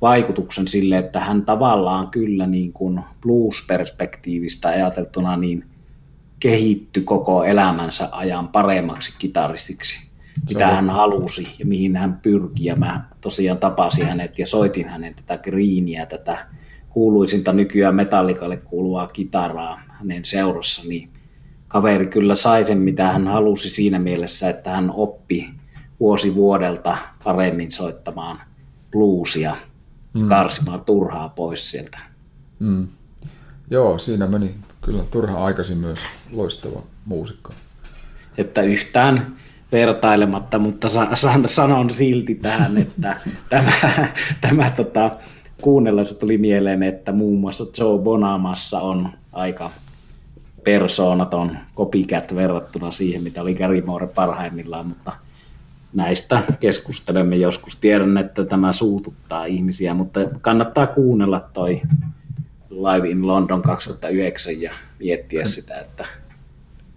vaikutuksen 0.00 0.68
sille, 0.68 0.98
että 0.98 1.20
hän 1.20 1.44
tavallaan 1.44 2.10
kyllä 2.10 2.46
niin 2.46 2.72
kuin 2.72 3.00
blues-perspektiivistä 3.20 4.68
ajateltuna 4.68 5.36
niin 5.36 5.64
kehitty 6.44 7.00
koko 7.00 7.44
elämänsä 7.44 8.08
ajan 8.12 8.48
paremmaksi 8.48 9.14
kitaristiksi, 9.18 10.08
mitä 10.48 10.66
hän 10.66 10.90
halusi 10.90 11.54
ja 11.58 11.66
mihin 11.66 11.96
hän 11.96 12.20
pyrki. 12.22 12.64
Ja 12.64 12.76
mä 12.76 13.04
tosiaan 13.20 13.58
tapasin 13.58 14.06
hänet 14.06 14.38
ja 14.38 14.46
soitin 14.46 14.88
hänen 14.88 15.14
tätä 15.14 15.38
greeniä, 15.38 16.06
tätä 16.06 16.46
kuuluisinta 16.88 17.52
nykyään 17.52 17.94
metallikalle 17.94 18.56
kuuluvaa 18.56 19.06
kitaraa 19.06 19.80
hänen 19.88 20.24
seurassa, 20.24 20.82
niin 20.88 21.10
kaveri 21.68 22.06
kyllä 22.06 22.34
sai 22.34 22.64
sen, 22.64 22.78
mitä 22.78 23.12
hän 23.12 23.28
halusi 23.28 23.70
siinä 23.70 23.98
mielessä, 23.98 24.50
että 24.50 24.70
hän 24.70 24.90
oppi 24.90 25.50
vuosi 26.00 26.34
vuodelta 26.34 26.96
paremmin 27.24 27.70
soittamaan 27.70 28.40
bluesia, 28.92 29.56
mm. 30.14 30.28
karsimaan 30.28 30.84
turhaa 30.84 31.28
pois 31.28 31.70
sieltä. 31.70 31.98
Mm. 32.58 32.88
Joo, 33.70 33.98
siinä 33.98 34.26
meni 34.26 34.54
kyllä 34.84 35.04
turha 35.10 35.44
aikaisin 35.44 35.78
myös 35.78 35.98
loistava 36.32 36.82
muusikko. 37.04 37.52
Että 38.38 38.62
yhtään 38.62 39.36
vertailematta, 39.72 40.58
mutta 40.58 40.88
sanon 41.46 41.90
silti 41.90 42.34
tähän, 42.34 42.78
että 42.82 43.20
tämä, 43.48 43.72
tämä 44.40 44.70
tota, 44.70 45.10
kuunnellessa 45.62 46.18
tuli 46.18 46.38
mieleen, 46.38 46.82
että 46.82 47.12
muun 47.12 47.40
muassa 47.40 47.64
Joe 47.78 47.98
Bonamassa 47.98 48.80
on 48.80 49.08
aika 49.32 49.70
persoonaton 50.64 51.56
copycat 51.76 52.34
verrattuna 52.34 52.90
siihen, 52.90 53.22
mitä 53.22 53.42
oli 53.42 53.54
Gary 53.54 53.80
Moore 53.80 54.06
parhaimmillaan, 54.06 54.86
mutta 54.86 55.12
näistä 55.92 56.42
keskustelemme 56.60 57.36
joskus. 57.36 57.76
Tiedän, 57.76 58.18
että 58.18 58.44
tämä 58.44 58.72
suututtaa 58.72 59.44
ihmisiä, 59.44 59.94
mutta 59.94 60.20
kannattaa 60.40 60.86
kuunnella 60.86 61.40
toi 61.40 61.80
Live 62.74 63.08
in 63.08 63.26
London 63.26 63.62
2009 63.62 64.60
ja 64.60 64.72
miettiä 64.98 65.44
sitä, 65.44 65.80
että 65.80 66.06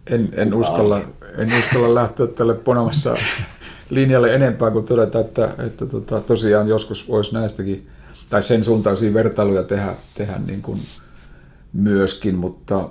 en, 0.10 0.30
en, 0.34 0.54
uskalla, 0.54 1.02
en 1.38 1.54
uskalla 1.60 1.96
lähteä 1.96 2.28
tälle 2.28 2.54
ponomassa 2.54 3.16
linjalle 3.90 4.36
enempää 4.36 4.72
kuin 4.72 4.86
todeta, 4.86 5.20
että, 5.20 5.54
että 5.68 5.86
tota, 5.86 6.22
tosiaan 6.22 6.68
joskus 6.68 7.08
voisi 7.08 7.34
näistäkin, 7.34 7.88
tai 8.30 8.44
sen 8.44 8.64
suuntaisia 8.64 9.14
vertailuja 9.14 9.64
tehdä, 9.64 9.94
tehdä 10.16 10.40
niin 10.46 10.62
kuin 10.62 10.80
myöskin, 11.74 12.36
mutta, 12.36 12.90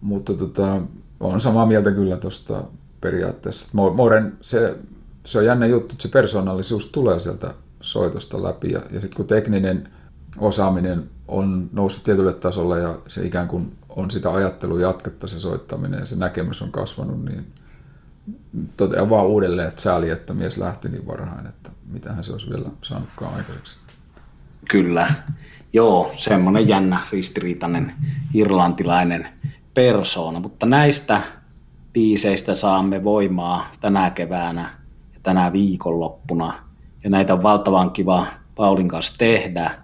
mutta 0.00 0.34
tota, 0.34 0.80
on 1.20 1.40
samaa 1.40 1.66
mieltä 1.66 1.90
kyllä 1.90 2.16
tuosta 2.16 2.64
periaatteessa. 3.00 3.68
Moren, 3.72 4.32
se, 4.40 4.76
se 5.24 5.38
on 5.38 5.44
jännä 5.44 5.66
juttu, 5.66 5.92
että 5.92 6.02
se 6.02 6.08
persoonallisuus 6.08 6.86
tulee 6.86 7.20
sieltä 7.20 7.54
soitosta 7.80 8.42
läpi, 8.42 8.72
ja, 8.72 8.78
ja 8.78 9.00
sitten 9.00 9.16
kun 9.16 9.26
tekninen 9.26 9.88
osaaminen 10.38 11.10
on 11.30 11.70
noussut 11.72 12.04
tietylle 12.04 12.32
tasolle 12.32 12.78
ja 12.78 12.94
se 13.06 13.26
ikään 13.26 13.48
kuin 13.48 13.76
on 13.88 14.10
sitä 14.10 14.30
ajattelua 14.30 14.80
jatketta 14.80 15.28
se 15.28 15.38
soittaminen 15.38 16.00
ja 16.00 16.06
se 16.06 16.16
näkemys 16.16 16.62
on 16.62 16.72
kasvanut, 16.72 17.24
niin 17.24 17.46
totean 18.76 19.10
vaan 19.10 19.26
uudelleen, 19.26 19.68
että 19.68 19.82
sääli, 19.82 20.10
että 20.10 20.34
mies 20.34 20.58
lähti 20.58 20.88
niin 20.88 21.06
varhain, 21.06 21.46
että 21.46 21.70
mitähän 21.86 22.24
se 22.24 22.32
olisi 22.32 22.50
vielä 22.50 22.68
saanutkaan 22.82 23.34
aikaiseksi. 23.34 23.76
Kyllä. 24.70 25.10
Joo, 25.72 26.12
semmoinen 26.14 26.68
jännä, 26.68 27.00
ristiriitainen 27.12 27.92
irlantilainen 28.34 29.28
persoona, 29.74 30.40
mutta 30.40 30.66
näistä 30.66 31.20
biiseistä 31.92 32.54
saamme 32.54 33.04
voimaa 33.04 33.72
tänä 33.80 34.10
keväänä 34.10 34.78
ja 35.14 35.20
tänä 35.22 35.52
viikonloppuna. 35.52 36.54
Ja 37.04 37.10
näitä 37.10 37.32
on 37.32 37.42
valtavan 37.42 37.90
kiva 37.90 38.26
Paulin 38.54 38.88
kanssa 38.88 39.18
tehdä. 39.18 39.79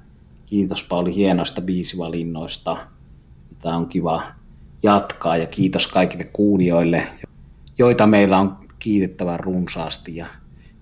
Kiitos 0.46 0.82
Pauli 0.82 1.14
hienoista 1.14 1.60
biisivalinnoista. 1.60 2.76
Tämä 3.58 3.76
on 3.76 3.86
kiva 3.86 4.22
jatkaa 4.82 5.36
ja 5.36 5.46
kiitos 5.46 5.86
kaikille 5.86 6.24
kuulijoille, 6.24 7.06
joita 7.78 8.06
meillä 8.06 8.38
on 8.38 8.56
kiitettävän 8.78 9.40
runsaasti 9.40 10.16
ja 10.16 10.26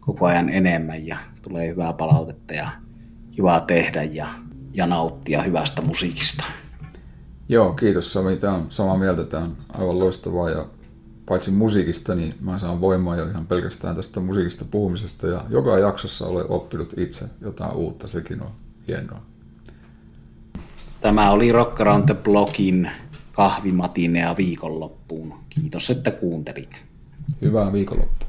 koko 0.00 0.26
ajan 0.26 0.48
enemmän 0.48 1.06
ja 1.06 1.16
tulee 1.42 1.68
hyvää 1.68 1.92
palautetta 1.92 2.54
ja 2.54 2.68
kivaa 3.30 3.60
tehdä 3.60 4.02
ja, 4.02 4.28
ja 4.72 4.86
nauttia 4.86 5.42
hyvästä 5.42 5.82
musiikista. 5.82 6.44
Joo, 7.48 7.72
kiitos 7.72 8.12
Sami. 8.12 8.36
Tämä 8.36 8.54
on 8.54 8.66
samaa 8.68 8.98
mieltä. 8.98 9.24
Tämä 9.24 9.44
on 9.44 9.56
aivan 9.68 9.98
loistavaa 9.98 10.50
ja 10.50 10.66
paitsi 11.26 11.50
musiikista, 11.50 12.14
niin 12.14 12.34
mä 12.40 12.58
saan 12.58 12.80
voimaa 12.80 13.16
jo 13.16 13.28
ihan 13.28 13.46
pelkästään 13.46 13.96
tästä 13.96 14.20
musiikista 14.20 14.64
puhumisesta 14.70 15.26
ja 15.26 15.44
joka 15.50 15.78
jaksossa 15.78 16.26
olen 16.26 16.46
oppinut 16.48 16.94
itse 16.96 17.24
jotain 17.40 17.72
uutta. 17.72 18.08
Sekin 18.08 18.42
on 18.42 18.50
hienoa. 18.88 19.33
Tämä 21.04 21.30
oli 21.30 21.52
Rock 21.52 21.80
Around 21.80 22.04
the 22.04 22.14
Blogin 22.14 22.90
kahvimatinea 23.32 24.36
viikonloppuun. 24.36 25.34
Kiitos, 25.48 25.90
että 25.90 26.10
kuuntelit. 26.10 26.84
Hyvää 27.42 27.72
viikonloppua. 27.72 28.23